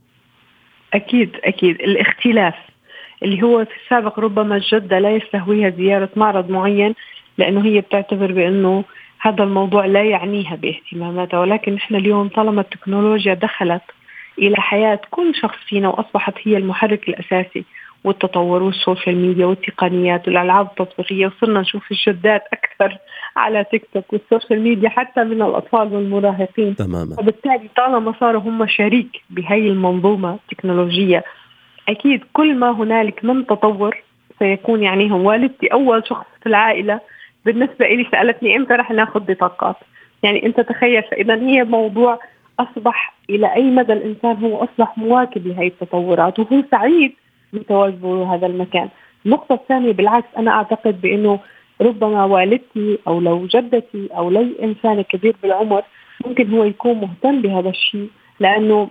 أكيد 0.94 1.30
أكيد. 1.44 1.80
الاختلاف 1.80 2.54
اللي 3.22 3.42
هو 3.42 3.64
في 3.64 3.70
السابق 3.84 4.18
ربما 4.20 4.56
الجدة 4.56 4.98
لا 4.98 5.10
يستهويها 5.10 5.70
زيارة 5.70 6.10
معرض 6.16 6.50
معين 6.50 6.94
لأنه 7.38 7.64
هي 7.64 7.80
بتعتبر 7.80 8.32
بأنه 8.32 8.84
هذا 9.20 9.44
الموضوع 9.44 9.86
لا 9.86 10.04
يعنيها 10.04 10.56
باهتماماتها. 10.56 11.40
ولكن 11.40 11.72
نحن 11.72 11.94
اليوم 11.94 12.28
طالما 12.28 12.60
التكنولوجيا 12.60 13.34
دخلت 13.34 13.82
إلى 14.38 14.56
حياة 14.56 15.00
كل 15.10 15.34
شخص 15.42 15.58
فينا 15.68 15.88
وأصبحت 15.88 16.34
هي 16.44 16.56
المحرك 16.56 17.08
الأساسي 17.08 17.64
والتطور 18.06 18.62
وال 18.62 18.75
social 18.75 19.16
media 19.16 19.46
والتقنيات 19.46 20.28
والألعاب 20.28 20.66
التطبيقية. 20.66 21.26
وصرنا 21.26 21.60
نشوف 21.60 21.90
الجدات 21.90 22.42
أكثر 22.52 22.98
على 23.36 23.64
تيك 23.64 23.88
توك 23.94 24.12
وال 24.12 24.24
social 24.24 24.60
media 24.60 24.88
حتى 24.88 25.24
من 25.24 25.42
الأطفال 25.42 25.94
والمراهقين. 25.94 26.76
تماما. 26.76 27.16
وبالتالي 27.18 27.68
طالما 27.76 28.14
صاروا 28.20 28.40
هم 28.40 28.66
شريك 28.66 29.22
بهي 29.30 29.68
المنظومة 29.68 30.34
التكنولوجية 30.34 31.24
أكيد 31.88 32.24
كل 32.32 32.54
ما 32.54 32.70
هنالك 32.70 33.24
من 33.24 33.46
تطور 33.46 33.96
سيكون 34.38 34.82
يعني 34.82 35.08
هم 35.08 35.24
والدتي 35.24 35.66
أول 35.66 36.02
شخص 36.08 36.26
في 36.42 36.48
العائلة. 36.48 37.00
بالنسبة 37.44 37.86
لي 37.86 38.06
سألتني 38.12 38.56
إمتى 38.56 38.74
رح 38.74 38.90
ناخذ 38.90 39.20
بطاقات؟ 39.20 39.76
يعني 40.22 40.46
أنت 40.46 40.60
تخيل 40.60 41.02
فاذا 41.02 41.34
هي 41.34 41.64
موضوع 41.64 42.18
أصبح 42.60 43.14
إلى 43.30 43.54
أي 43.54 43.62
مدى 43.62 43.92
الإنسان 43.92 44.36
هو 44.36 44.64
أصبح 44.64 44.98
مواكب 44.98 45.46
لهي 45.46 45.66
التطورات 45.66 46.38
وهو 46.38 46.62
سعيد 46.70 47.12
بتواجده 47.52 48.24
هذا 48.24 48.46
المكان. 48.46 48.88
النقطة 49.26 49.54
الثانية 49.54 49.92
بالعكس 49.92 50.28
أنا 50.38 50.50
أعتقد 50.50 51.00
بأنه 51.00 51.40
ربما 51.80 52.24
والدتي 52.24 52.98
أو 53.08 53.20
لو 53.20 53.46
جدتي 53.46 54.08
أو 54.16 54.30
لي 54.30 54.52
إنسان 54.62 55.02
كبير 55.02 55.36
بالعمر 55.42 55.82
ممكن 56.26 56.50
هو 56.50 56.64
يكون 56.64 56.94
مهتم 56.94 57.42
بهذا 57.42 57.68
الشيء 57.68 58.08
لأنه 58.40 58.88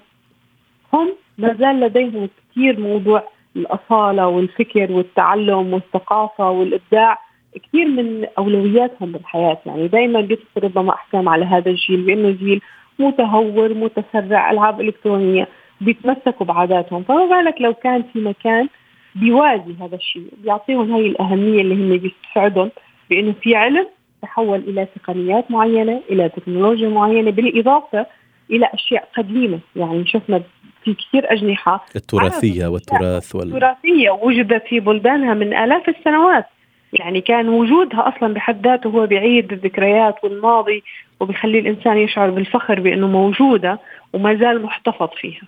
هم 0.93 1.15
ما 1.37 1.53
زال 1.53 1.79
لديهم 1.79 2.29
كثير 2.51 2.79
موضوع 2.79 3.23
الأصالة 3.55 4.27
والفكر 4.27 4.91
والتعلم 4.91 5.73
والثقافة 5.73 6.49
والإبداع 6.49 7.19
كثير 7.63 7.87
من 7.87 8.25
أولوياتهم 8.37 9.11
بالحياة. 9.11 9.57
يعني 9.65 9.87
دائما 9.87 10.21
بيصير 10.21 10.63
ربما 10.63 10.93
أحكام 10.93 11.29
على 11.29 11.45
هذا 11.45 11.69
الجيل 11.71 12.01
بأنه 12.01 12.31
جيل 12.31 12.61
متهور 12.99 13.73
متسرع 13.73 14.51
ألعاب 14.51 14.81
إلكترونية. 14.81 15.47
بيتمسكوا 15.81 16.45
بعاداتهم. 16.45 17.03
فما 17.03 17.25
بالك 17.25 17.61
لو 17.61 17.73
كان 17.73 18.03
في 18.13 18.19
مكان 18.19 18.67
بيوازي 19.15 19.75
هذا 19.81 19.95
الشيء 19.95 20.27
بيعطيهم 20.43 20.93
هاي 20.93 21.07
الأهمية 21.07 21.61
اللي 21.61 21.75
هم 21.75 21.97
بيستسعدهم 21.97 22.71
بأنه 23.09 23.33
في 23.41 23.55
علم 23.55 23.87
تحول 24.21 24.59
إلى 24.59 24.87
تقنيات 24.95 25.51
معينة 25.51 26.01
إلى 26.09 26.29
تكنولوجيا 26.29 26.89
معينة 26.89 27.31
بالإضافة 27.31 28.05
إلى 28.51 28.69
أشياء 28.73 29.09
قديمة. 29.17 29.59
يعني 29.75 30.07
شفنا 30.07 30.41
في 30.83 30.93
كثير 30.93 31.33
أجنحة. 31.33 31.85
التراثية 31.95 32.67
والتراث 32.67 33.35
وال... 33.35 33.47
التراثية 33.47 34.09
وجدت 34.09 34.63
في 34.67 34.79
بلدانها 34.79 35.33
من 35.33 35.53
آلاف 35.53 35.89
السنوات. 35.89 36.45
يعني 36.93 37.21
كان 37.21 37.49
وجودها 37.49 38.13
أصلا 38.15 38.33
بحد 38.33 38.67
ذاته 38.67 38.89
هو 38.89 39.05
بيعيد 39.05 39.51
الذكريات 39.51 40.23
والماضي 40.23 40.83
وبيخلي 41.19 41.59
الإنسان 41.59 41.97
يشعر 41.97 42.29
بالفخر 42.29 42.79
بإنه 42.79 43.07
موجودة 43.07 43.79
وما 44.13 44.35
زال 44.35 44.61
محتفظ 44.61 45.09
فيها. 45.21 45.41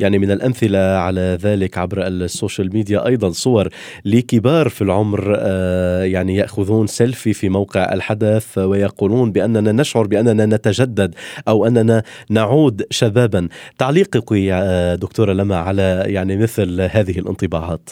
يعني 0.00 0.18
من 0.18 0.30
الأمثلة 0.30 0.78
على 0.78 1.38
ذلك 1.40 1.78
عبر 1.78 2.06
ال 2.06 2.15
social 2.15 2.70
media 2.74 3.06
أيضا 3.06 3.30
صور 3.30 3.68
لكبار 4.04 4.68
في 4.68 4.82
العمر 4.82 5.36
آه، 5.38 6.04
يعني 6.04 6.36
يأخذون 6.36 6.86
سيلفي 6.86 7.32
في 7.32 7.48
موقع 7.48 7.92
الحدث 7.92 8.58
ويقولون 8.58 9.32
بأننا 9.32 9.72
نشعر 9.72 10.06
بأننا 10.06 10.46
نتجدد 10.46 11.14
أو 11.48 11.66
أننا 11.66 12.02
نعود 12.30 12.82
شبابا. 12.90 13.48
تعليقك 13.78 14.32
يا 14.32 14.94
دكتورة 14.94 15.32
لما 15.32 15.56
على 15.56 16.04
يعني 16.06 16.36
مثل 16.36 16.80
هذه 16.80 17.18
الانطباعات؟ 17.18 17.90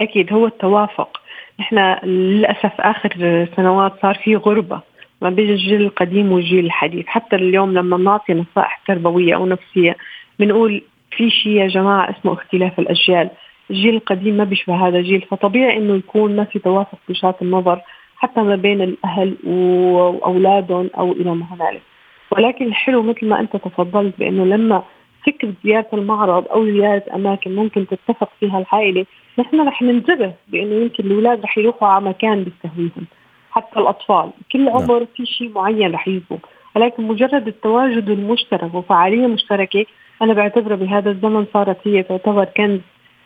أكيد 0.00 0.32
هو 0.32 0.46
التوافق 0.46 1.20
إحنا 1.60 2.00
للأسف 2.04 2.80
آخر 2.80 3.46
سنوات 3.56 3.92
صار 4.02 4.20
في 4.24 4.36
غربة 4.36 4.80
ما 5.22 5.30
بين 5.30 5.50
الجيل 5.50 5.82
القديم 5.82 6.32
والجيل 6.32 6.64
الحديث 6.64 7.06
حتى 7.06 7.36
اليوم 7.36 7.74
لما 7.74 7.96
بنعطي 7.96 8.34
نصائح 8.34 8.82
تربوية 8.86 9.34
أو 9.34 9.46
نفسية 9.46 9.96
بنقول 10.38 10.82
في 11.10 11.30
شيء 11.30 11.52
يا 11.52 11.66
جماعة 11.66 12.10
اسمه 12.10 12.32
اختلاف 12.32 12.78
الأجيال. 12.78 13.30
الجيل 13.70 13.94
القديم 13.94 14.36
ما 14.36 14.44
بيشبه 14.44 14.88
هذا 14.88 14.98
الجيل 14.98 15.26
فطبيعي 15.30 15.76
إنه 15.76 15.94
يكون 15.94 16.36
ما 16.36 16.44
في 16.44 16.58
توافق 16.58 16.98
في 17.06 17.12
وجهات 17.12 17.42
النظر 17.42 17.80
حتى 18.16 18.42
ما 18.42 18.56
بين 18.56 18.82
الأهل 18.82 19.36
وأولادهم 19.44 20.90
أو 20.98 21.12
إلى 21.12 21.34
ما 21.34 21.46
هنالك. 21.50 21.82
ولكن 22.30 22.66
الحلو 22.66 23.02
مثل 23.02 23.26
ما 23.26 23.40
أنت 23.40 23.56
تفضلت 23.56 24.18
بإنه 24.18 24.44
لما 24.44 24.82
فكره 25.26 25.52
زيارة 25.64 25.88
المعرض 25.92 26.48
أو 26.48 26.64
زيارة 26.64 27.02
أماكن 27.14 27.54
ممكن 27.54 27.86
تتفق 27.86 28.30
فيها 28.40 28.58
العائلة 28.58 29.06
نحن 29.38 29.60
رح 29.60 29.82
ننتبه 29.82 30.32
بإنه 30.48 30.74
يمكن 30.74 31.06
الأولاد 31.06 31.42
رح 31.42 31.58
يروحوا 31.58 31.88
على 31.88 32.04
مكان 32.04 32.44
بيستهويهم. 32.44 33.06
حتى 33.50 33.80
الأطفال 33.80 34.30
كل 34.52 34.64
نعم. 34.64 34.76
عمر 34.76 35.06
في 35.16 35.26
شيء 35.26 35.50
معين 35.54 35.92
رح 35.92 36.08
يجوا. 36.08 36.38
ولكن 36.76 37.02
مجرد 37.02 37.48
التواجد 37.48 38.10
المشترك 38.10 38.74
وفعالية 38.74 39.26
مشتركة 39.26 39.86
أنا 40.22 40.34
بعتبرها 40.34 40.76
بهذا 40.76 41.10
الزمن 41.10 41.46
صارت 41.52 41.88
هي 41.88 42.02
تعتبر 42.02 42.44
كنز. 42.44 42.80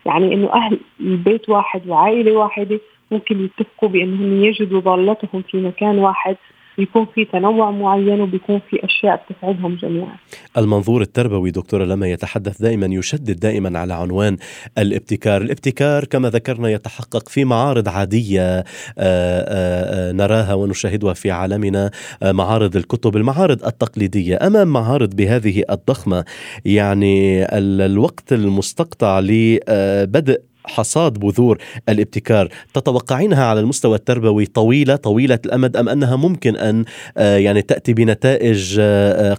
يعني 0.05 0.33
إنه 0.33 0.53
أهل 0.53 0.79
البيت 0.99 1.49
واحد 1.49 1.87
وعائلة 1.87 2.31
واحدة 2.31 2.79
ممكن 3.11 3.45
يتفقوا 3.45 3.89
بأنهم 3.89 4.43
يجدوا 4.43 4.79
ضالتهم 4.79 5.41
في 5.41 5.57
مكان 5.57 5.99
واحد. 5.99 6.37
بيكون 6.77 7.07
في 7.15 7.25
تنوع 7.25 7.71
معين 7.71 8.21
وبيكون 8.21 8.61
في 8.69 8.85
أشياء 8.85 9.25
بتسعدهم 9.29 9.75
جميعا. 9.75 10.15
المنظور 10.57 11.01
التربوي 11.01 11.51
دكتورة 11.51 11.85
لما 11.85 12.07
يتحدث 12.07 12.61
دائما 12.61 12.85
يشدد 12.85 13.39
دائما 13.39 13.79
على 13.79 13.93
عنوان 13.93 14.37
الابتكار، 14.77 15.41
الابتكار 15.41 16.05
كما 16.05 16.29
ذكرنا 16.29 16.69
يتحقق 16.69 17.29
في 17.29 17.45
معارض 17.45 17.89
عادية 17.89 18.57
آآ 18.57 18.65
آآ 18.97 20.11
نراها 20.11 20.53
ونشاهدها 20.53 21.13
في 21.13 21.31
عالمنا 21.31 21.91
معارض 22.23 22.75
الكتب، 22.75 23.17
المعارض 23.17 23.65
التقليدية، 23.65 24.47
أمام 24.47 24.67
معارض 24.67 25.15
بهذه 25.15 25.63
الضخمة 25.69 26.25
يعني 26.65 27.45
الوقت 27.85 28.33
المستقطع 28.33 29.19
لبدء 29.19 30.41
حصاد 30.65 31.19
بذور 31.19 31.57
الابتكار. 31.89 32.47
تتوقعينها 32.73 33.45
على 33.45 33.59
المستوى 33.59 33.95
التربوي 33.95 34.45
طويلة 34.45 34.95
طويلة 34.95 35.39
الأمد 35.45 35.77
أم 35.77 35.89
أنها 35.89 36.15
ممكن 36.15 36.55
أن 36.55 36.85
يعني 37.17 37.61
تأتي 37.61 37.93
بنتائج 37.93 38.81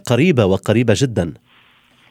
قريبة 0.09 0.45
وقريبة 0.45 0.93
جدا؟ 0.97 1.33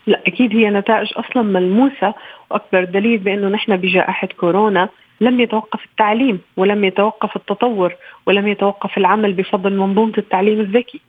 لا 0.06 0.20
أكيد 0.26 0.56
هي 0.56 0.70
نتائج 0.70 1.08
أصلا 1.16 1.42
ملموسة 1.42 2.14
وأكبر 2.50 2.84
دليل 2.84 3.18
بأنه 3.18 3.48
نحن 3.48 3.76
بجائحة 3.76 4.28
كورونا 4.40 4.88
لم 5.20 5.40
يتوقف 5.40 5.84
التعليم 5.84 6.40
ولم 6.56 6.84
يتوقف 6.84 7.36
التطور 7.36 7.94
ولم 8.26 8.48
يتوقف 8.48 8.98
العمل 8.98 9.32
بفضل 9.32 9.76
منظومة 9.76 10.12
التعليم 10.18 10.60
الذكي 10.60 11.00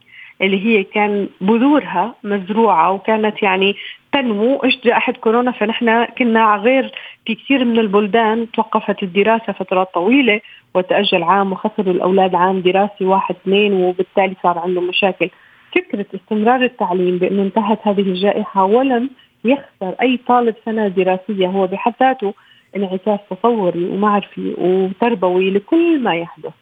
اللي 0.42 0.66
هي 0.66 0.84
كان 0.84 1.28
بذورها 1.40 2.14
مزروعة 2.24 2.92
وكانت 2.92 3.42
يعني 3.42 3.76
تنمو. 4.16 4.60
إيش 4.64 4.80
جائحة 4.84 5.12
كورونا 5.12 5.52
فنحن 5.52 6.04
كنا 6.04 6.56
غير 6.56 6.92
في 7.26 7.34
كثير 7.34 7.64
من 7.64 7.78
البلدان. 7.78 8.50
توقفت 8.50 9.02
الدراسة 9.02 9.52
فترات 9.52 9.94
طويلة 9.94 10.40
وتأجل 10.74 11.22
عام 11.22 11.52
وخسروا 11.52 11.94
الأولاد 11.94 12.34
عام 12.34 12.60
دراسي 12.60 13.04
واحد 13.04 13.34
اثنين 13.42 13.72
وبالتالي 13.72 14.36
صار 14.42 14.58
عندهم 14.58 14.88
مشاكل. 14.88 15.30
فكرة 15.74 16.06
استمرار 16.14 16.62
التعليم 16.62 17.18
بأنه 17.18 17.42
انتهت 17.42 17.78
هذه 17.82 18.00
الجائحة 18.00 18.64
ولم 18.64 19.10
يخسر 19.44 19.94
أي 20.02 20.20
طالب 20.28 20.54
سنة 20.64 20.88
دراسية. 20.88 21.46
هو 21.46 21.66
بحد 21.66 21.92
ذاته 22.00 22.34
انعكاس 22.76 23.20
تطوري 23.30 23.84
ومعرفي 23.84 24.54
وتربوي 24.58 25.50
لكل 25.50 26.00
ما 26.00 26.14
يحدث. 26.14 26.52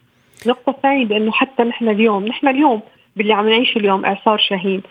النقطة 0.45 0.71
الثانية 0.71 1.05
بأنه 1.05 1.33
حتى 1.33 1.63
نحن 1.63 1.89
اليوم 1.89 2.27
نحن 2.27 2.49
اليوم 2.49 2.81
باللي 3.17 3.35
عم 3.35 3.49
نعيشه 3.49 3.79
اليوم 3.79 4.05
إعصار 4.05 4.39
شاهين. 4.39 4.83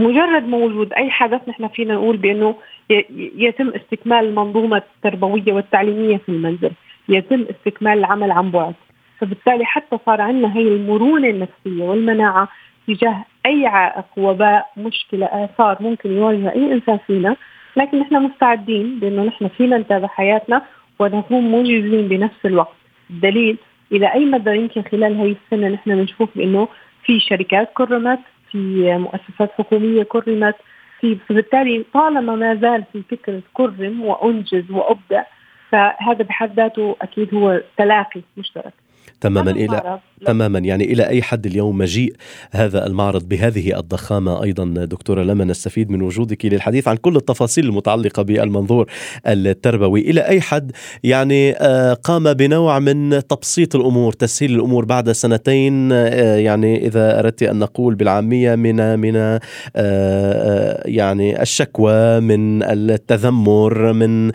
مجرد 0.00 0.48
ما 0.48 0.56
وجود 0.56 0.92
أي 0.92 1.10
حدث 1.10 1.48
نحن 1.48 1.68
فينا 1.68 1.94
نقول 1.94 2.16
بأنه 2.16 2.54
يتم 3.16 3.68
استكمال 3.68 4.24
المنظومة 4.26 4.76
التربوية 4.76 5.52
والتعليمية 5.52 6.16
في 6.16 6.28
المنزل، 6.28 6.70
يتم 7.08 7.44
استكمال 7.50 7.98
العمل 7.98 8.30
عن 8.30 8.50
بعد، 8.50 8.74
فبالتالي 9.18 9.64
حتى 9.64 9.98
صار 10.06 10.20
عندنا 10.20 10.56
هي 10.56 10.68
المرونة 10.68 11.28
النفسية 11.28 11.82
والمناعة 11.82 12.48
تجاه 12.86 13.24
أي 13.46 13.66
عائق 13.66 14.04
وباء 14.16 14.66
مشكلة 14.76 15.26
آثار 15.26 15.76
ممكن 15.80 16.12
يواجه 16.12 16.52
أي 16.52 16.72
إنسان 16.72 16.98
فينا، 17.06 17.36
لكن 17.76 17.98
نحن 17.98 18.22
مستعدين 18.22 18.98
بأنه 19.00 19.22
نحن 19.22 19.48
فينا 19.48 19.78
نتابع 19.78 20.08
حياتنا 20.08 20.62
ونكون 20.98 21.40
موجودين 21.40 22.08
بنفس 22.08 22.46
الوقت، 22.46 22.76
الدليل 23.10 23.56
إلى 23.92 24.14
أي 24.14 24.24
مدى 24.24 24.50
يمكن 24.50 24.82
خلال 24.82 25.16
هي 25.16 25.34
السنة 25.44 25.68
نحن 25.68 25.96
بنشوف 25.96 26.28
بأنه 26.36 26.68
في 27.04 27.20
شركات 27.20 27.70
كرمت 27.74 28.18
في 28.52 28.98
مؤسسات 28.98 29.52
حكومية 29.58 30.02
كرمت 30.02 30.56
في 31.00 31.16
فبالتالي 31.28 31.84
طالما 31.94 32.36
ما 32.36 32.54
زال 32.54 32.84
في 32.92 33.02
فكرة 33.02 33.42
كرم 33.54 34.04
وأنجز 34.04 34.70
وأبدع 34.70 35.24
فهذا 35.70 36.22
بحد 36.24 36.56
ذاته 36.56 36.96
أكيد 37.02 37.34
هو 37.34 37.62
تلاقي 37.78 38.20
مشترك. 38.36 38.72
تماما 39.20 39.50
إلى 39.50 39.98
تماما. 40.26 40.58
يعني 40.58 40.84
إلى 40.84 41.08
أي 41.08 41.22
حد 41.22 41.46
اليوم 41.46 41.78
مجيء 41.78 42.12
هذا 42.50 42.86
المعرض 42.86 43.28
بهذه 43.28 43.78
الضخامة 43.78 44.42
أيضا 44.42 44.64
دكتورة 44.84 45.22
لما 45.22 45.44
نستفيد 45.44 45.90
من 45.90 46.02
وجودك 46.02 46.46
للحديث 46.46 46.88
عن 46.88 46.96
كل 46.96 47.16
التفاصيل 47.16 47.66
المتعلقة 47.66 48.22
بالمنظور 48.22 48.86
التربوي. 49.26 50.00
إلى 50.00 50.20
أي 50.20 50.40
حد 50.40 50.72
يعني 51.04 51.52
قام 52.04 52.32
بنوع 52.32 52.78
من 52.78 53.26
تبسيط 53.28 53.76
الأمور 53.76 54.12
تسهيل 54.12 54.54
الأمور 54.54 54.84
بعد 54.84 55.12
سنتين؟ 55.12 55.90
يعني 55.90 56.86
إذا 56.86 57.18
أردت 57.18 57.42
أن 57.42 57.58
نقول 57.58 57.94
بالعامية 57.94 58.54
من 58.54 58.98
من 58.98 59.38
يعني 60.84 61.42
الشكوى 61.42 62.20
من 62.20 62.62
التذمر 62.62 63.92
من 63.92 64.32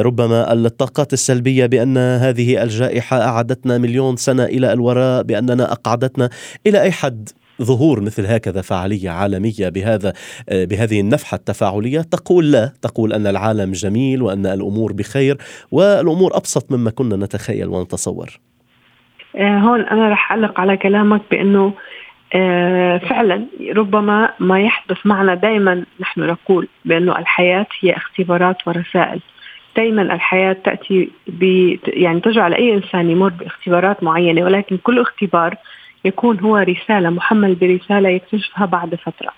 ربما 0.00 0.52
الطاقات 0.52 1.12
السلبية 1.12 1.66
بأن 1.66 1.98
هذه 1.98 2.62
الجائحة 2.62 3.22
اعادتنا 3.22 3.78
مليون 3.78 3.97
سنة 4.16 4.44
إلى 4.44 4.72
الوراء 4.72 5.22
بأننا 5.22 5.72
أقعدتنا 5.72 6.30
إلى 6.66 6.82
أي 6.82 6.92
حد 6.92 7.28
ظهور 7.62 8.00
مثل 8.00 8.26
هكذا 8.26 8.62
فعالية 8.62 9.10
عالمية 9.10 9.68
بهذا 9.68 10.12
بهذه 10.50 11.00
النفحة 11.00 11.34
التفاعلية. 11.34 12.00
تقول 12.00 12.52
لا 12.52 12.72
تقول 12.82 13.12
أن 13.12 13.26
العالم 13.26 13.72
جميل 13.72 14.22
وأن 14.22 14.46
الأمور 14.46 14.92
بخير 14.92 15.36
والأمور 15.70 16.36
أبسط 16.36 16.72
مما 16.72 16.90
كنا 16.90 17.16
نتخيل 17.16 17.68
ونتصور. 17.68 18.40
هون 19.36 19.80
أنا 19.80 20.08
رح 20.08 20.32
أعلق 20.32 20.60
على 20.60 20.76
كلامك 20.76 21.22
بأنه 21.30 21.72
فعلا 23.08 23.46
ربما 23.76 24.32
ما 24.40 24.60
يحدث 24.60 24.96
معنا 25.04 25.34
دائما 25.34 25.84
نحن 26.00 26.20
نقول 26.20 26.68
بأنه 26.84 27.18
الحياة 27.18 27.66
هي 27.80 27.96
اختبارات 27.96 28.56
ورسائل. 28.66 29.20
دائما 29.78 30.02
الحياة 30.02 30.56
تأتي 30.64 31.10
ب 31.26 31.42
يعني 31.86 32.20
تجعل 32.20 32.54
أي 32.54 32.74
إنسان 32.74 33.10
يمر 33.10 33.28
باختبارات 33.28 34.02
معينة 34.02 34.44
ولكن 34.44 34.76
كل 34.76 34.98
اختبار 35.00 35.54
يكون 36.04 36.40
هو 36.40 36.56
رسالة 36.56 37.10
محمل 37.10 37.54
برسالة 37.54 38.08
يكتشفها 38.08 38.66
بعد 38.66 38.94
فترة. 38.94 39.32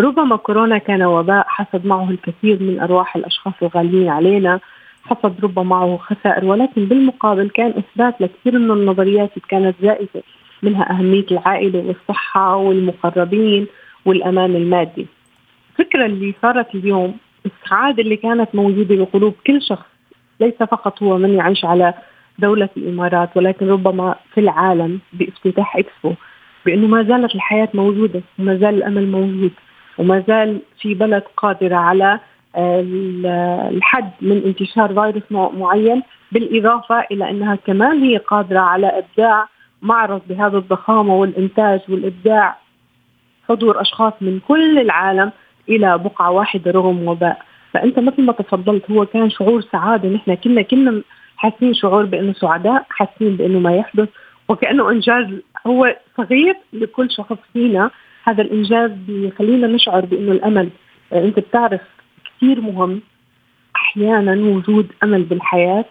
ربما 0.00 0.36
كورونا 0.36 0.78
كان 0.78 1.02
وباء 1.02 1.46
حصد 1.48 1.86
معه 1.86 2.10
الكثير 2.10 2.62
من 2.62 2.80
أرواح 2.80 3.16
الأشخاص 3.16 3.54
الغاليين 3.62 4.08
علينا 4.08 4.60
حصد 5.04 5.34
ربما 5.44 5.62
معه 5.62 5.96
خسائر 5.96 6.44
ولكن 6.44 6.84
بالمقابل 6.84 7.48
كان 7.48 7.74
إثبات 7.78 8.20
لكثير 8.20 8.58
من 8.58 8.70
النظريات 8.70 9.30
اللي 9.36 9.46
كانت 9.48 9.76
زائفة 9.82 10.22
منها 10.62 10.90
أهمية 10.90 11.26
العائلة 11.30 11.78
والصحة 11.78 12.56
والمقربين 12.56 13.66
والأمان 14.04 14.56
المادي. 14.56 15.06
الفكرة 15.70 16.06
اللي 16.06 16.34
صارت 16.42 16.74
اليوم 16.74 17.16
السعادة 17.46 18.02
اللي 18.02 18.16
كانت 18.16 18.54
موجودة 18.54 18.96
بقلوب 18.96 19.34
كل 19.46 19.62
شخص 19.62 19.86
ليس 20.40 20.54
فقط 20.54 21.02
هو 21.02 21.18
من 21.18 21.34
يعيش 21.34 21.64
على 21.64 21.94
دولة 22.38 22.68
الإمارات 22.76 23.36
ولكن 23.36 23.68
ربما 23.68 24.14
في 24.34 24.40
العالم 24.40 25.00
بافتتاح 25.12 25.76
إكسبو 25.76 26.14
بأنه 26.66 26.86
ما 26.86 27.02
زالت 27.02 27.34
الحياة 27.34 27.68
موجودة 27.74 28.22
وما 28.38 28.56
زال 28.56 28.74
الأمل 28.74 29.10
موجود 29.10 29.50
وما 29.98 30.24
زال 30.28 30.60
في 30.80 30.94
بلد 30.94 31.22
قادرة 31.36 31.76
على 31.76 32.20
الحد 33.76 34.10
من 34.20 34.42
انتشار 34.46 34.88
فيروس 34.88 35.52
معين 35.54 36.02
بالإضافة 36.32 37.00
إلى 37.10 37.30
أنها 37.30 37.54
كمان 37.54 38.02
هي 38.02 38.16
قادرة 38.16 38.58
على 38.60 38.86
إبداع 38.86 39.48
معرض 39.82 40.22
بهذا 40.28 40.58
الضخامة 40.58 41.14
والإنتاج 41.14 41.80
والإبداع. 41.88 42.56
حضور 43.48 43.80
أشخاص 43.80 44.12
من 44.20 44.40
كل 44.48 44.78
العالم 44.78 45.32
إلى 45.68 45.98
بقعة 45.98 46.30
واحدة 46.30 46.70
رغم 46.70 47.08
وباء. 47.08 47.42
فأنت 47.72 47.98
مثل 47.98 48.22
ما 48.22 48.32
تفضلت 48.32 48.90
هو 48.90 49.06
كان 49.06 49.30
شعور 49.30 49.60
سعادة. 49.60 50.08
نحن 50.08 50.34
كنا 50.34 50.62
كنا 50.62 51.02
حاسين 51.36 51.74
شعور 51.74 52.04
بأنه 52.04 52.32
سعداء 52.32 52.86
حاسين 52.90 53.36
بأنه 53.36 53.58
ما 53.58 53.76
يحدث 53.76 54.08
وكأنه 54.48 54.90
إنجاز. 54.90 55.26
هو 55.66 55.96
صغير 56.16 56.56
لكل 56.72 57.10
شخص 57.10 57.38
فينا. 57.52 57.90
هذا 58.24 58.42
الإنجاز 58.42 58.90
بيخلينا 58.90 59.66
نشعر 59.66 60.04
بأنه 60.04 60.32
الأمل. 60.32 60.68
أنت 61.12 61.38
بتعرف 61.38 61.80
كثير 62.24 62.60
مهم. 62.60 63.00
أحيانا 63.76 64.32
وجود 64.32 64.92
أمل 65.02 65.22
بالحياة. 65.22 65.84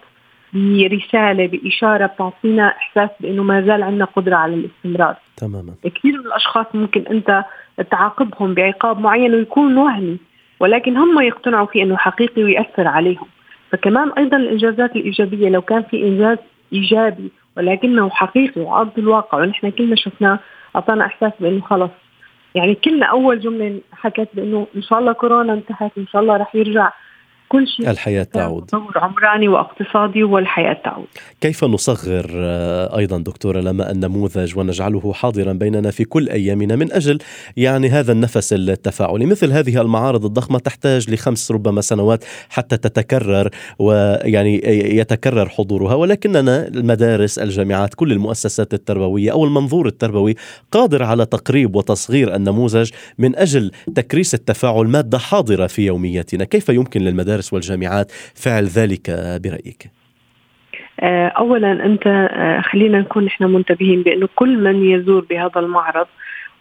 برسالة 0.54 1.46
بإشارة 1.46 2.06
بتعطينا 2.06 2.68
إحساس 2.68 3.10
بإنه 3.20 3.42
ما 3.42 3.60
زال 3.60 3.82
عندنا 3.82 4.04
قدرة 4.04 4.36
على 4.36 4.54
الاستمرار. 4.54 5.16
تماما. 5.36 5.74
كثير 5.84 6.12
من 6.12 6.26
الأشخاص 6.26 6.66
ممكن 6.74 7.04
أنت 7.10 7.44
تعاقبهم 7.90 8.54
بعقاب 8.54 9.00
معين 9.00 9.34
ويكون 9.34 9.76
وهمي 9.76 10.18
ولكن 10.60 10.96
هم 10.96 11.20
يقتنعوا 11.20 11.66
فيه 11.66 11.82
إنه 11.82 11.96
حقيقي 11.96 12.42
ويأثر 12.42 12.88
عليهم. 12.88 13.26
فكمان 13.72 14.12
أيضا 14.18 14.36
الإنجازات 14.36 14.96
الإيجابية 14.96 15.48
لو 15.48 15.62
كان 15.62 15.82
في 15.82 16.02
إنجاز 16.02 16.38
إيجابي 16.72 17.30
ولكنه 17.56 18.10
حقيقي 18.10 18.60
وعرض 18.60 18.98
الواقع 18.98 19.38
ونحن 19.38 19.70
كلنا 19.70 19.96
شفناه 19.96 20.38
أعطانا 20.76 21.06
إحساس 21.06 21.32
بإنه 21.40 21.60
خلص 21.60 21.90
يعني 22.54 22.74
كلنا 22.74 23.06
أول 23.06 23.40
جملة 23.40 23.80
حكت 23.92 24.28
بإنه 24.34 24.66
إن 24.76 24.82
شاء 24.82 24.98
الله 24.98 25.12
كورونا 25.12 25.52
انتهت 25.52 25.92
إن 25.98 26.06
شاء 26.06 26.22
الله 26.22 26.36
رح 26.36 26.54
يرجع. 26.54 26.90
كل 27.54 27.68
شيء. 27.68 27.90
الحياة 27.90 28.22
تعود. 28.22 28.66
تطور 28.66 28.98
عمراني 28.98 29.48
واقتصادي 29.48 30.24
والحياة 30.24 30.76
تعود. 30.84 31.06
كيف 31.40 31.64
نصغر 31.64 32.30
آه، 32.34 32.98
أيضا 32.98 33.18
دكتورة 33.18 33.60
لما 33.60 33.90
النموذج 33.90 34.58
ونجعله 34.58 35.12
حاضرا 35.12 35.52
بيننا 35.52 35.90
في 35.90 36.04
كل 36.04 36.28
أيامنا 36.28 36.76
من 36.76 36.92
أجل 36.92 37.18
يعني 37.56 37.88
هذا 37.88 38.12
النفس 38.12 38.52
التفاعلي؟ 38.52 39.26
مثل 39.26 39.52
هذه 39.52 39.80
المعارض 39.80 40.24
الضخمة 40.24 40.58
تحتاج 40.58 41.10
لخمس 41.10 41.52
ربما 41.52 41.80
سنوات 41.80 42.24
حتى 42.48 42.76
تتكرر 42.76 43.50
ويعني 43.78 44.60
يتكرر 44.96 45.48
حضورها 45.48 45.94
ولكننا 45.94 46.68
المدارس 46.68 47.38
الجامعات 47.38 47.94
كل 47.94 48.12
المؤسسات 48.12 48.74
التربوية 48.74 49.32
أو 49.32 49.44
المنظور 49.44 49.86
التربوي 49.86 50.34
قادر 50.72 51.02
على 51.02 51.26
تقريب 51.26 51.76
وتصغير 51.76 52.34
النموذج 52.34 52.90
من 53.18 53.36
أجل 53.36 53.70
تكريس 53.94 54.34
التفاعل 54.34 54.86
مادة 54.86 55.18
حاضرة 55.18 55.66
في 55.66 55.86
يومياتنا 55.86 56.44
كيف 56.44 56.68
يمكن 56.68 57.00
للمدارس 57.00 57.43
والجامعات. 57.52 58.12
فعل 58.34 58.64
ذلك 58.64 59.10
برأيك؟ 59.44 59.90
آه، 61.00 61.28
اولا 61.28 61.72
أنت 61.86 62.06
آه، 62.06 62.60
خلينا 62.60 63.00
نكون 63.00 63.24
نحن 63.24 63.44
منتبهين 63.44 64.02
بأنه 64.02 64.28
كل 64.34 64.58
من 64.58 64.84
يزور 64.84 65.26
بهذا 65.30 65.60
المعرض 65.60 66.06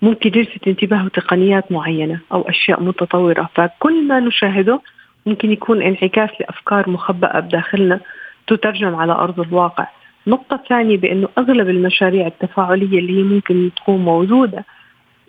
ممكن 0.02 0.40
يلفت 0.40 0.68
انتباهه 0.68 1.08
تقنيات 1.08 1.72
معينة 1.72 2.20
أو 2.32 2.42
أشياء 2.42 2.84
متطورة. 2.84 3.50
فكل 3.56 4.08
ما 4.08 4.20
نشاهده 4.20 4.82
ممكن 5.26 5.52
يكون 5.52 5.82
انعكاس 5.82 6.30
لأفكار 6.40 6.90
مخبأة 6.90 7.40
بداخلنا 7.40 8.00
تترجم 8.48 8.96
على 8.96 9.12
أرض 9.14 9.40
الواقع. 9.40 9.88
النقطة 10.28 10.56
الثانية 10.56 10.98
بأنه 10.98 11.30
أغلب 11.38 11.70
المشاريع 11.70 12.28
التفاعلية 12.28 13.00
اللي 13.00 13.20
هي 13.20 13.24
ممكن 13.24 13.72
تكون 13.76 13.98
موجودة 13.98 14.66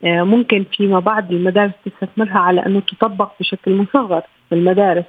آه، 0.04 0.22
ممكن 0.22 0.64
فيما 0.76 1.00
بعد 1.00 1.32
المدارس 1.32 1.72
تستثمرها 1.84 2.38
على 2.38 2.66
أنه 2.66 2.80
تطبق 2.80 3.32
بشكل 3.40 3.74
مصغر 3.74 4.22
في 4.48 4.54
المدارس. 4.54 5.04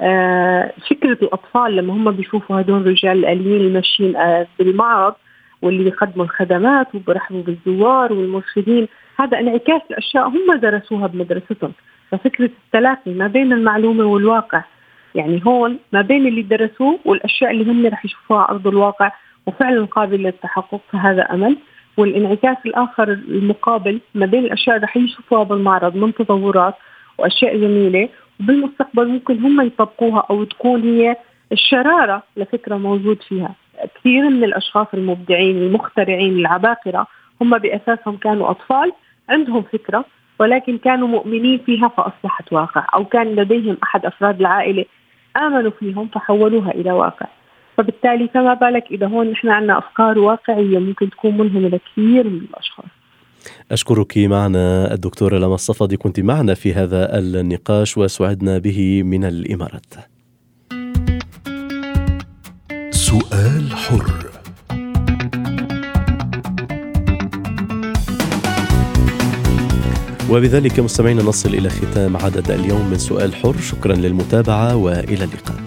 آه، 0.00 0.72
فكرة 0.90 1.18
الأطفال 1.22 1.76
لما 1.76 1.92
هم 1.92 2.10
بيشوفوا 2.10 2.60
هدول 2.60 2.80
الرجال 2.80 3.18
الآليين 3.18 3.60
الماشيين 3.60 4.16
آه، 4.16 4.46
بالمعرض 4.58 5.14
واللي 5.62 5.84
بيقدموا 5.84 6.24
الخدمات 6.24 6.94
وبرحبوا 6.94 7.42
بالزوار 7.42 8.12
والمرشدين 8.12 8.88
هذا 9.20 9.38
انعكاس 9.38 9.82
لأشياء 9.90 10.28
هم 10.28 10.58
درسوها 10.62 11.06
بمدرستهم. 11.06 11.72
ففكرة 12.10 12.50
التلاقي 12.66 13.14
ما 13.14 13.26
بين 13.26 13.52
المعلومة 13.52 14.04
والواقع 14.04 14.64
يعني 15.14 15.42
هون 15.46 15.78
ما 15.92 16.02
بين 16.02 16.26
اللي 16.26 16.42
درسوه 16.42 16.98
والأشياء 17.04 17.50
اللي 17.50 17.72
هم 17.72 17.86
رح 17.86 18.04
يشوفوها 18.04 18.40
على 18.40 18.50
أرض 18.50 18.66
الواقع 18.66 19.12
وفعلا 19.46 19.84
قابل 19.84 20.22
للتحقق 20.22 20.80
فهذا 20.92 21.22
أمل. 21.22 21.56
والانعكاس 21.96 22.56
الآخر 22.66 23.08
المقابل 23.12 24.00
ما 24.14 24.26
بين 24.26 24.44
الأشياء 24.44 24.76
اللي 24.76 24.86
رح 24.86 24.96
يشوفوها 24.96 25.42
بالمعرض 25.42 25.96
من 25.96 26.14
تطورات 26.14 26.74
وأشياء 27.18 27.56
جميلة 27.56 28.08
وبالمستقبل 28.40 29.08
ممكن 29.08 29.38
هم 29.44 29.60
يطبقوها 29.60 30.26
أو 30.30 30.44
تكون 30.44 30.82
هي 30.82 31.16
الشرارة 31.52 32.22
لفكرة 32.36 32.76
موجود 32.76 33.22
فيها. 33.22 33.54
كثير 33.94 34.30
من 34.30 34.44
الأشخاص 34.44 34.86
المبدعين 34.94 35.56
المخترعين 35.56 36.38
العباقرة 36.38 37.06
هم 37.40 37.58
بأساسهم 37.58 38.16
كانوا 38.16 38.50
أطفال 38.50 38.92
عندهم 39.28 39.62
فكرة 39.62 40.04
ولكن 40.38 40.78
كانوا 40.78 41.08
مؤمنين 41.08 41.58
فيها 41.58 41.88
فأصبحت 41.88 42.52
واقع 42.52 42.86
أو 42.94 43.04
كان 43.04 43.26
لديهم 43.26 43.76
أحد 43.82 44.06
أفراد 44.06 44.40
العائلة 44.40 44.84
آمنوا 45.36 45.70
فيهم 45.70 46.08
فحولوها 46.08 46.70
إلى 46.70 46.92
واقع. 46.92 47.26
فبالتالي 47.76 48.28
فما 48.28 48.54
بالك 48.54 48.84
إذا 48.90 49.06
هون 49.06 49.30
نحن 49.30 49.48
عندنا 49.48 49.78
أفكار 49.78 50.18
واقعية 50.18 50.78
ممكن 50.78 51.10
تكون 51.10 51.38
ملهمة 51.38 51.68
لكثير 51.68 52.28
من 52.28 52.40
الأشخاص. 52.50 52.97
أشكرك 53.70 54.18
معنا 54.18 54.94
الدكتورة 54.94 55.38
لما 55.38 55.54
الصفدي 55.54 55.96
كنت 55.96 56.20
معنا 56.20 56.54
في 56.54 56.74
هذا 56.74 57.18
النقاش 57.18 57.98
وسعدنا 57.98 58.58
به 58.58 59.02
من 59.02 59.24
الإمارات. 59.24 59.94
سؤال 62.90 63.76
حر. 63.76 64.12
وبذلك 70.30 70.80
مستمعينا 70.80 71.22
نصل 71.22 71.54
إلى 71.54 71.70
ختام 71.70 72.16
عدد 72.16 72.50
اليوم 72.50 72.90
من 72.90 72.98
سؤال 72.98 73.34
حر. 73.34 73.56
شكرا 73.60 73.94
للمتابعة 73.94 74.76
وإلى 74.76 75.24
اللقاء. 75.24 75.58